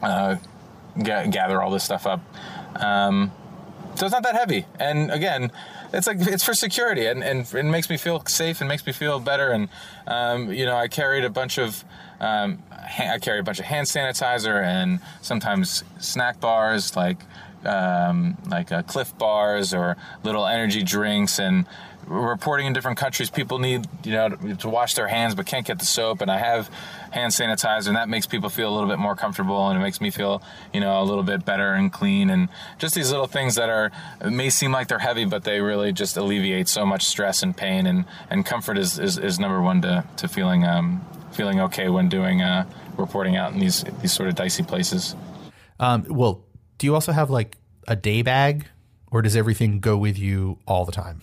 uh, 0.02 0.36
g- 0.98 1.30
gather 1.30 1.62
all 1.62 1.72
this 1.72 1.84
stuff 1.84 2.08
up. 2.08 2.22
Um, 2.76 3.32
so 3.96 4.06
it's 4.06 4.14
not 4.14 4.24
that 4.24 4.36
heavy, 4.36 4.66
and 4.80 5.12
again 5.12 5.52
it's 5.94 6.08
like 6.08 6.18
it's 6.22 6.44
for 6.44 6.54
security 6.54 7.06
and, 7.06 7.24
and 7.24 7.52
it 7.54 7.66
makes 7.66 7.90
me 7.90 7.98
feel 7.98 8.24
safe 8.26 8.62
and 8.62 8.68
makes 8.68 8.86
me 8.86 8.92
feel 8.92 9.20
better 9.20 9.52
and 9.52 9.70
um, 10.08 10.52
you 10.52 10.66
know 10.66 10.76
i 10.76 10.88
carried 10.88 11.24
a 11.24 11.30
bunch 11.30 11.58
of 11.58 11.84
um, 12.20 12.64
I 12.72 13.20
carry 13.20 13.40
a 13.40 13.44
bunch 13.44 13.60
of 13.60 13.66
hand 13.66 13.86
sanitizer 13.86 14.64
and 14.64 15.00
sometimes 15.22 15.84
snack 16.00 16.40
bars 16.40 16.96
like 16.96 17.18
um, 17.66 18.38
like 18.48 18.72
uh, 18.72 18.84
Clif 18.84 19.18
bars 19.18 19.74
or 19.74 19.98
little 20.24 20.46
energy 20.46 20.84
drinks 20.84 21.40
and 21.40 21.66
reporting 22.08 22.66
in 22.66 22.74
different 22.74 22.98
countries 22.98 23.30
people 23.30 23.60
need 23.60 23.86
you 24.04 24.12
know 24.12 24.30
to, 24.30 24.56
to, 24.56 24.70
wash 24.70 24.94
their 24.94 25.08
hands 25.08 25.36
but 25.36 25.46
can't 25.46 25.66
get 25.66 25.78
the 25.78 25.86
soap 25.86 26.22
and 26.22 26.32
i 26.32 26.38
have 26.38 26.70
hand 27.12 27.32
sanitizer 27.32 27.88
and 27.88 27.98
that 27.98 28.08
makes 28.08 28.26
people 28.26 28.50
feel 28.50 28.72
a 28.72 28.74
little 28.74 28.90
bit 28.90 28.98
more 28.98 29.16
comfortable 29.16 29.68
and 29.68 29.78
it 29.78 29.82
makes 29.82 30.00
me 30.00 30.10
feel 30.10 30.42
you 30.74 30.80
know 30.80 31.02
a 31.02 31.04
little 31.04 31.24
bit 31.24 31.44
better 31.44 31.74
and 31.74 31.92
clean 31.92 32.30
and 32.30 32.48
just 32.78 32.96
these 32.96 33.12
little 33.12 33.28
things 33.28 33.56
that 33.56 33.70
are 33.70 33.92
may 34.30 34.50
seem 34.50 34.72
like 34.72 34.88
they're 34.88 35.00
heavy 35.00 35.26
but 35.26 35.44
they 35.44 35.60
really 35.60 35.92
just 35.92 36.16
alleviate 36.18 36.68
so 36.68 36.86
much 36.86 37.04
stress 37.04 37.44
and 37.44 37.58
pain 37.58 37.86
and 37.86 38.06
and 38.30 38.46
comfort 38.46 38.78
is 38.78 38.98
is, 39.00 39.18
is 39.18 39.40
number 39.40 39.62
one 39.62 39.82
to 39.82 40.04
to 40.16 40.28
feeling 40.28 40.66
um, 40.66 41.06
feeling 41.32 41.60
okay 41.62 41.90
when 41.90 42.10
doing 42.10 42.42
uh, 42.42 42.66
reporting 42.98 43.36
out 43.36 43.54
in 43.54 43.60
these 43.60 43.84
these 44.02 44.12
sort 44.12 44.28
of 44.28 44.36
dicey 44.36 44.64
places. 44.64 45.16
Um, 45.80 46.06
well, 46.10 46.44
do 46.78 46.88
you 46.88 46.96
also 46.96 47.12
have 47.12 47.30
like 47.30 47.58
a 47.88 47.96
day 47.96 48.22
bag, 48.24 48.68
or 49.12 49.22
does 49.22 49.36
everything 49.36 49.80
go 49.80 49.98
with 49.98 50.18
you 50.18 50.60
all 50.66 50.86
the 50.86 50.92
time? 50.92 51.22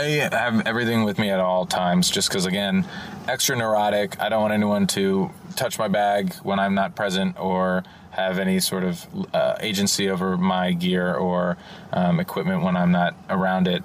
I 0.00 0.28
have 0.34 0.66
everything 0.66 1.04
with 1.04 1.18
me 1.18 1.28
at 1.28 1.40
all 1.40 1.66
times, 1.66 2.08
just 2.08 2.30
because 2.30 2.46
again, 2.46 2.86
extra 3.28 3.54
neurotic. 3.54 4.18
I 4.18 4.30
don't 4.30 4.40
want 4.40 4.54
anyone 4.54 4.86
to 4.88 5.30
touch 5.56 5.78
my 5.78 5.88
bag 5.88 6.34
when 6.36 6.58
I'm 6.58 6.74
not 6.74 6.96
present 6.96 7.38
or 7.38 7.84
have 8.12 8.38
any 8.38 8.60
sort 8.60 8.84
of 8.84 9.06
uh, 9.34 9.56
agency 9.60 10.08
over 10.08 10.38
my 10.38 10.72
gear 10.72 11.14
or 11.14 11.58
um, 11.92 12.18
equipment 12.18 12.62
when 12.62 12.76
I'm 12.76 12.92
not 12.92 13.14
around 13.28 13.68
it. 13.68 13.84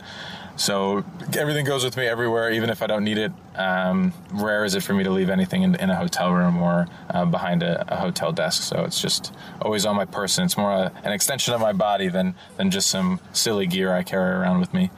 So 0.56 1.04
everything 1.36 1.65
goes 1.65 1.84
with 1.84 1.97
me 1.97 2.08
everywhere, 2.08 2.49
even 2.49 2.69
if 2.69 2.82
I 2.82 2.88
don't 2.88 3.04
need 3.04 3.17
it. 3.17 3.34
Um, 3.56 4.13
rare 4.32 4.63
is 4.63 4.73
it 4.73 4.84
for 4.84 4.93
me 4.93 5.04
to 5.04 5.10
leave 5.10 5.30
anything 5.30 5.63
in, 5.63 5.75
in 5.75 5.89
a 5.89 5.97
hotel 5.97 6.32
room 6.32 6.62
or 6.62 6.88
uh, 7.10 7.25
behind 7.25 7.62
a, 7.62 7.93
a, 7.93 7.97
hotel 7.97 8.32
desk. 8.32 8.63
So 8.63 8.86
it's 8.86 9.01
just 9.01 9.34
always 9.62 9.86
on 9.86 9.97
my 9.97 10.06
person. 10.06 10.45
It's 10.45 10.58
more 10.58 10.71
a, 10.71 10.93
an 11.04 11.12
extension 11.12 11.54
of 11.54 11.60
my 11.60 11.73
body 11.73 12.08
than 12.08 12.36
than 12.56 12.71
just 12.71 12.89
some 12.89 13.19
silly 13.34 13.67
gear 13.67 13.93
I 13.93 14.04
carry 14.04 14.34
around 14.34 14.62
with 14.62 14.73
me. 14.73 14.91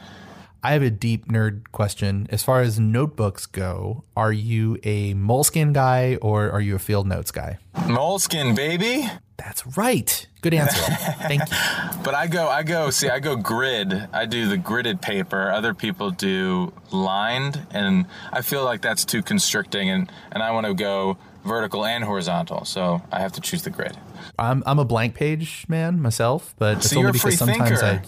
I 0.67 0.71
have 0.71 0.83
a 0.83 0.89
deep 0.89 1.29
nerd 1.29 1.71
question. 1.71 2.27
As 2.29 2.43
far 2.43 2.59
as 2.59 2.77
notebooks 2.77 3.45
go, 3.45 4.03
are 4.17 4.33
you 4.33 4.77
a 4.83 5.13
Moleskine 5.13 5.71
guy 5.71 6.17
or 6.21 6.51
are 6.51 6.59
you 6.59 6.75
a 6.75 6.79
field 6.79 7.07
notes 7.07 7.31
guy? 7.31 7.57
Moleskine, 7.73 8.53
baby. 8.53 9.09
That's 9.37 9.65
right. 9.77 10.27
Good 10.41 10.53
answer. 10.53 10.81
Thank 11.21 11.49
you. 11.49 11.57
But 12.03 12.15
I 12.15 12.27
go, 12.27 12.49
I 12.49 12.63
go, 12.63 12.89
see, 12.89 13.07
I 13.07 13.19
go 13.19 13.37
grid. 13.37 14.09
I 14.11 14.25
do 14.25 14.49
the 14.49 14.57
gridded 14.57 15.01
paper. 15.01 15.49
Other 15.49 15.73
people 15.73 16.11
do 16.11 16.73
lined. 16.91 17.65
And 17.71 18.05
I 18.33 18.41
feel 18.41 18.65
like 18.65 18.81
that's 18.81 19.05
too 19.05 19.23
constricting. 19.23 19.89
And, 19.89 20.11
and 20.33 20.43
I 20.43 20.51
want 20.51 20.67
to 20.67 20.73
go 20.73 21.17
vertical 21.45 21.85
and 21.85 22.03
horizontal. 22.03 22.65
So 22.65 23.01
I 23.09 23.21
have 23.21 23.31
to 23.31 23.39
choose 23.39 23.61
the 23.61 23.69
grid. 23.69 23.97
I'm, 24.37 24.63
I'm 24.65 24.79
a 24.79 24.85
blank 24.85 25.15
page 25.15 25.63
man 25.69 26.01
myself, 26.01 26.55
but 26.59 26.79
it's 26.79 26.93
only 26.93 27.13
because 27.13 27.37
sometimes 27.37 27.79
thinker. 27.79 28.01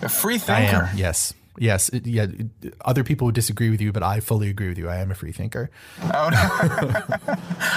I. 0.00 0.06
A 0.06 0.08
free 0.08 0.38
thinker. 0.38 0.76
I 0.86 0.90
am, 0.90 0.96
yes. 0.96 1.34
Yes, 1.60 1.88
it, 1.88 2.06
yeah. 2.06 2.26
Other 2.84 3.04
people 3.04 3.26
would 3.26 3.34
disagree 3.34 3.70
with 3.70 3.80
you, 3.80 3.92
but 3.92 4.02
I 4.02 4.20
fully 4.20 4.48
agree 4.48 4.68
with 4.68 4.78
you. 4.78 4.88
I 4.88 4.96
am 4.96 5.10
a 5.10 5.14
free 5.14 5.32
thinker. 5.32 5.70
Oh, 6.00 6.28
no. 6.30 6.38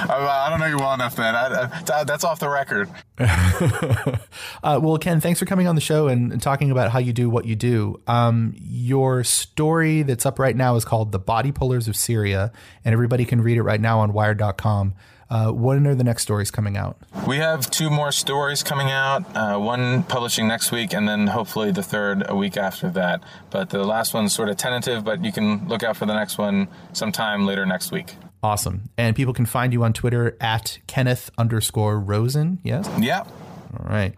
I 0.10 0.48
don't 0.50 0.60
know 0.60 0.68
you 0.68 0.78
well 0.78 0.94
enough, 0.94 1.18
man. 1.18 1.36
I, 1.36 1.70
I, 1.94 2.04
that's 2.04 2.24
off 2.24 2.40
the 2.40 2.50
record. 2.50 2.90
uh, 3.20 4.80
well, 4.82 4.98
Ken, 4.98 5.20
thanks 5.20 5.40
for 5.40 5.46
coming 5.46 5.68
on 5.68 5.76
the 5.76 5.82
show 5.82 6.08
and, 6.08 6.32
and, 6.32 6.42
talking 6.42 6.72
about 6.72 6.92
how 6.92 7.00
you 7.00 7.14
do 7.14 7.30
what 7.30 7.46
you 7.46 7.56
do. 7.56 8.02
Um, 8.08 8.56
your 8.58 9.24
story 9.24 10.04
that's 10.04 10.26
up 10.26 10.40
right 10.40 10.56
now 10.56 10.76
is 10.76 10.86
called 10.86 11.12
"The 11.12 11.20
Body 11.20 11.52
Pullers 11.52 11.88
of 11.88 11.96
Syria," 11.96 12.52
and 12.84 12.94
everybody 12.94 13.26
can 13.26 13.42
read 13.42 13.58
it 13.58 13.64
right 13.64 13.82
now 13.82 14.00
on 14.00 14.14
Wired.com. 14.14 14.96
Uh, 15.32 15.50
when 15.50 15.88
are 15.88 15.96
the 15.96 16.04
next 16.04 16.24
stories 16.24 16.52
coming 16.52 16.76
out? 16.76 16.98
We 17.26 17.38
have 17.38 17.72
two 17.72 17.90
more 17.90 18.12
stories 18.12 18.64
coming 18.64 18.92
out, 18.92 19.24
uh, 19.34 19.58
one 19.58 20.04
publishing 20.04 20.46
next 20.46 20.74
week, 20.74 20.94
and 20.94 21.08
then 21.08 21.28
hopefully 21.28 21.72
the 21.72 21.82
third 21.82 22.26
a 22.28 22.36
week 22.36 22.58
after 22.58 22.90
that. 22.90 23.24
But 23.50 23.70
the 23.70 23.82
last 23.86 24.14
one's 24.14 24.34
sort 24.34 24.50
of 24.50 24.58
tentative, 24.58 25.06
but 25.06 25.24
you 25.24 25.32
can 25.32 25.70
look 25.70 25.84
out 25.84 25.96
for 25.96 26.06
the 26.06 26.14
next 26.14 26.38
one 26.38 26.68
sometime 26.92 27.46
later 27.46 27.66
next 27.66 27.94
week. 27.94 28.14
Awesome. 28.44 28.90
And 28.98 29.16
people 29.16 29.34
can 29.34 29.46
find 29.46 29.72
you 29.72 29.86
on 29.86 29.94
Twitter 29.94 30.36
at 30.42 30.80
Kenneth 30.86 31.32
underscore 31.38 31.98
Rosen, 31.98 32.60
yes? 32.62 32.90
Yeah. 33.00 33.20
All 33.22 33.90
right. 33.90 34.14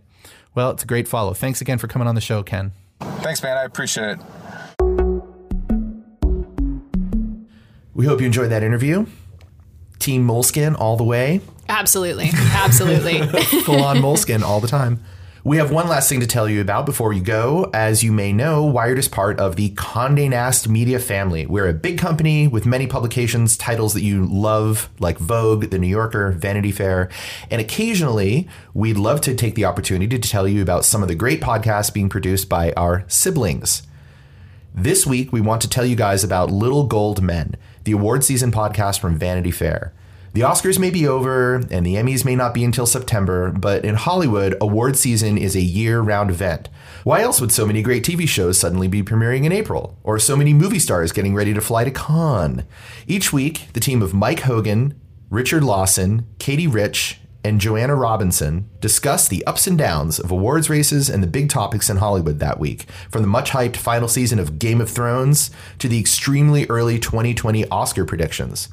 Well, 0.56 0.72
it's 0.72 0.82
a 0.82 0.88
great 0.88 1.08
follow. 1.08 1.36
Thanks 1.36 1.62
again 1.62 1.78
for 1.78 1.88
coming 1.88 2.08
on 2.08 2.16
the 2.16 2.22
show, 2.22 2.42
Ken. 2.42 2.72
Thanks, 3.00 3.44
man. 3.44 3.56
I 3.56 3.66
appreciate 3.66 4.18
it. 4.18 4.20
We 7.94 8.08
hope 8.08 8.20
you 8.20 8.26
enjoyed 8.26 8.50
that 8.50 8.64
interview. 8.64 9.06
Team 10.04 10.28
Moleskine 10.28 10.80
all 10.80 10.98
the 10.98 11.04
way. 11.04 11.42
Absolutely. 11.70 12.30
Absolutely. 12.34 13.26
Full 13.64 13.84
on 13.84 13.98
Moleskine 13.98 14.42
all 14.42 14.60
the 14.60 14.68
time. 14.68 15.00
We 15.46 15.58
have 15.58 15.72
one 15.72 15.90
last 15.90 16.08
thing 16.08 16.22
to 16.22 16.28
tell 16.28 16.48
you 16.48 16.62
about 16.62 16.86
before 16.86 17.10
we 17.10 17.20
go. 17.20 17.70
As 17.74 18.02
you 18.02 18.14
may 18.14 18.32
know, 18.32 18.64
Wired 18.64 18.98
is 18.98 19.10
part 19.10 19.40
of 19.40 19.58
the 19.58 19.72
Condé 19.72 20.30
Nast 20.30 20.70
Media 20.70 21.00
family. 21.00 21.46
We're 21.46 21.68
a 21.68 21.74
big 21.74 21.98
company 21.98 22.48
with 22.48 22.66
many 22.66 22.88
publications, 22.88 23.58
titles 23.58 23.94
that 23.94 24.04
you 24.04 24.26
love, 24.26 24.90
like 25.00 25.18
Vogue, 25.18 25.66
The 25.70 25.80
New 25.80 25.88
Yorker, 25.88 26.32
Vanity 26.32 26.72
Fair. 26.72 27.10
And 27.52 27.60
occasionally, 27.60 28.48
we'd 28.74 28.98
love 28.98 29.20
to 29.22 29.36
take 29.36 29.56
the 29.56 29.66
opportunity 29.66 30.18
to 30.18 30.30
tell 30.30 30.48
you 30.48 30.62
about 30.62 30.86
some 30.86 31.02
of 31.02 31.10
the 31.10 31.16
great 31.16 31.42
podcasts 31.42 31.94
being 31.94 32.08
produced 32.08 32.48
by 32.48 32.72
our 32.74 33.04
siblings. 33.08 33.84
This 34.74 35.06
week, 35.06 35.34
we 35.34 35.42
want 35.42 35.62
to 35.64 35.70
tell 35.70 35.86
you 35.86 35.98
guys 35.98 36.24
about 36.24 36.52
Little 36.52 36.86
Gold 36.88 37.22
Men 37.22 37.58
the 37.84 37.92
award 37.92 38.24
season 38.24 38.52
podcast 38.52 39.00
from 39.00 39.18
Vanity 39.18 39.52
Fair. 39.52 39.94
The 40.34 40.42
Oscars 40.42 40.80
may 40.80 40.90
be 40.90 41.08
over 41.08 41.56
and 41.70 41.86
the 41.86 41.94
Emmys 41.94 42.26
may 42.26 42.36
not 42.36 42.56
be 42.56 42.64
until 42.64 42.88
September, 42.88 43.52
but 43.52 43.86
in 43.86 43.94
Hollywood, 43.94 44.58
award 44.60 44.98
season 44.98 45.38
is 45.38 45.56
a 45.56 45.62
year 45.62 46.02
round 46.02 46.32
event. 46.32 46.70
Why 47.04 47.22
else 47.22 47.40
would 47.40 47.52
so 47.52 47.68
many 47.68 47.84
great 47.84 48.04
TV 48.04 48.28
shows 48.28 48.58
suddenly 48.58 48.88
be 48.88 49.04
premiering 49.04 49.46
in 49.46 49.52
April? 49.52 49.96
Or 50.04 50.18
so 50.18 50.36
many 50.36 50.52
movie 50.52 50.80
stars 50.80 51.12
getting 51.12 51.36
ready 51.36 51.54
to 51.54 51.62
fly 51.62 51.84
to 51.84 51.92
Cannes? 51.92 52.64
Each 53.06 53.32
week, 53.32 53.68
the 53.74 53.80
team 53.80 54.02
of 54.02 54.16
Mike 54.16 54.40
Hogan, 54.40 55.00
Richard 55.30 55.64
Lawson, 55.64 56.26
Katie 56.40 56.68
Rich, 56.68 57.20
and 57.44 57.60
Joanna 57.60 57.96
Robinson 57.96 58.70
discuss 58.80 59.28
the 59.28 59.46
ups 59.46 59.68
and 59.68 59.78
downs 59.78 60.20
of 60.20 60.32
awards 60.32 60.70
races 60.70 61.10
and 61.10 61.22
the 61.22 61.28
big 61.28 61.50
topics 61.50 61.90
in 61.90 61.98
Hollywood 61.98 62.40
that 62.40 62.60
week, 62.60 62.86
from 63.10 63.22
the 63.22 63.28
much 63.28 63.52
hyped 63.52 63.76
final 63.76 64.08
season 64.08 64.40
of 64.40 64.60
Game 64.60 64.80
of 64.80 64.90
Thrones 64.90 65.52
to 65.80 65.90
the 65.90 66.00
extremely 66.00 66.66
early 66.68 67.00
2020 67.00 67.68
Oscar 67.70 68.06
predictions. 68.06 68.70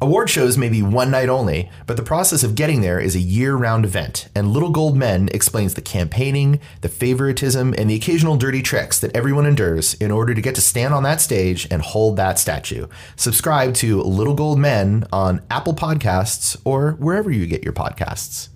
Award 0.00 0.30
shows 0.30 0.56
may 0.56 0.68
be 0.68 0.80
one 0.80 1.10
night 1.10 1.28
only, 1.28 1.68
but 1.88 1.96
the 1.96 2.04
process 2.04 2.44
of 2.44 2.54
getting 2.54 2.82
there 2.82 3.00
is 3.00 3.16
a 3.16 3.20
year 3.20 3.56
round 3.56 3.84
event, 3.84 4.28
and 4.32 4.52
Little 4.52 4.70
Gold 4.70 4.96
Men 4.96 5.28
explains 5.34 5.74
the 5.74 5.80
campaigning, 5.80 6.60
the 6.82 6.88
favoritism, 6.88 7.74
and 7.76 7.90
the 7.90 7.96
occasional 7.96 8.36
dirty 8.36 8.62
tricks 8.62 9.00
that 9.00 9.16
everyone 9.16 9.44
endures 9.44 9.94
in 9.94 10.12
order 10.12 10.34
to 10.34 10.40
get 10.40 10.54
to 10.54 10.60
stand 10.60 10.94
on 10.94 11.02
that 11.02 11.20
stage 11.20 11.66
and 11.68 11.82
hold 11.82 12.14
that 12.14 12.38
statue. 12.38 12.86
Subscribe 13.16 13.74
to 13.74 14.00
Little 14.00 14.36
Gold 14.36 14.60
Men 14.60 15.04
on 15.12 15.42
Apple 15.50 15.74
Podcasts 15.74 16.56
or 16.64 16.92
wherever 16.92 17.32
you 17.32 17.46
get 17.46 17.64
your 17.64 17.72
podcasts. 17.72 18.50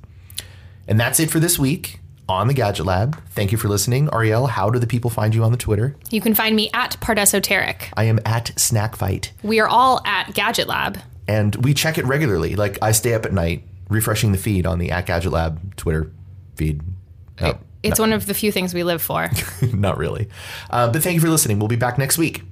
And 0.87 1.01
that's 1.01 1.19
it 1.19 1.29
for 1.29 1.41
this 1.41 1.59
week 1.59 1.99
on 2.29 2.47
the 2.47 2.55
Gadget 2.55 2.87
Lab. 2.87 3.21
Thank 3.31 3.51
you 3.51 3.59
for 3.59 3.67
listening. 3.67 4.09
Ariel, 4.13 4.47
how 4.47 4.71
do 4.71 4.79
the 4.79 4.87
people 4.87 5.11
find 5.11 5.35
you 5.35 5.43
on 5.43 5.51
the 5.51 5.59
Twitter? 5.59 5.97
You 6.09 6.21
can 6.21 6.35
find 6.35 6.55
me 6.55 6.71
at 6.73 7.01
Pardesoteric. 7.01 7.89
I 7.97 8.05
am 8.05 8.21
at 8.25 8.53
Snack 8.57 8.95
Fight. 8.95 9.33
We 9.43 9.59
are 9.59 9.67
all 9.67 10.01
at 10.05 10.35
Gadget 10.35 10.69
Lab 10.69 10.99
and 11.29 11.55
we 11.57 11.75
check 11.75 11.99
it 11.99 12.05
regularly. 12.05 12.57
Like 12.57 12.79
I 12.83 12.93
stay 12.93 13.15
up 13.15 13.25
at 13.25 13.33
night 13.33 13.65
refreshing 13.89 14.33
the 14.33 14.39
feed 14.39 14.67
on 14.67 14.79
the 14.79 14.91
at 14.91 15.07
Gadget 15.07 15.33
Lab 15.33 15.77
Twitter 15.77 16.11
feed. 16.57 16.81
Oh, 17.41 17.59
it's 17.83 17.99
no. 17.99 18.05
one 18.05 18.13
of 18.13 18.27
the 18.27 18.35
few 18.35 18.53
things 18.53 18.75
we 18.75 18.85
live 18.85 19.03
for. 19.03 19.31
Not 19.73 19.99
really. 19.99 20.29
Uh, 20.71 20.91
but 20.91 21.03
thank 21.03 21.15
you 21.15 21.21
for 21.21 21.29
listening. 21.29 21.59
We'll 21.59 21.69
be 21.69 21.77
back 21.77 21.99
next 21.99 22.19
week. 22.19 22.43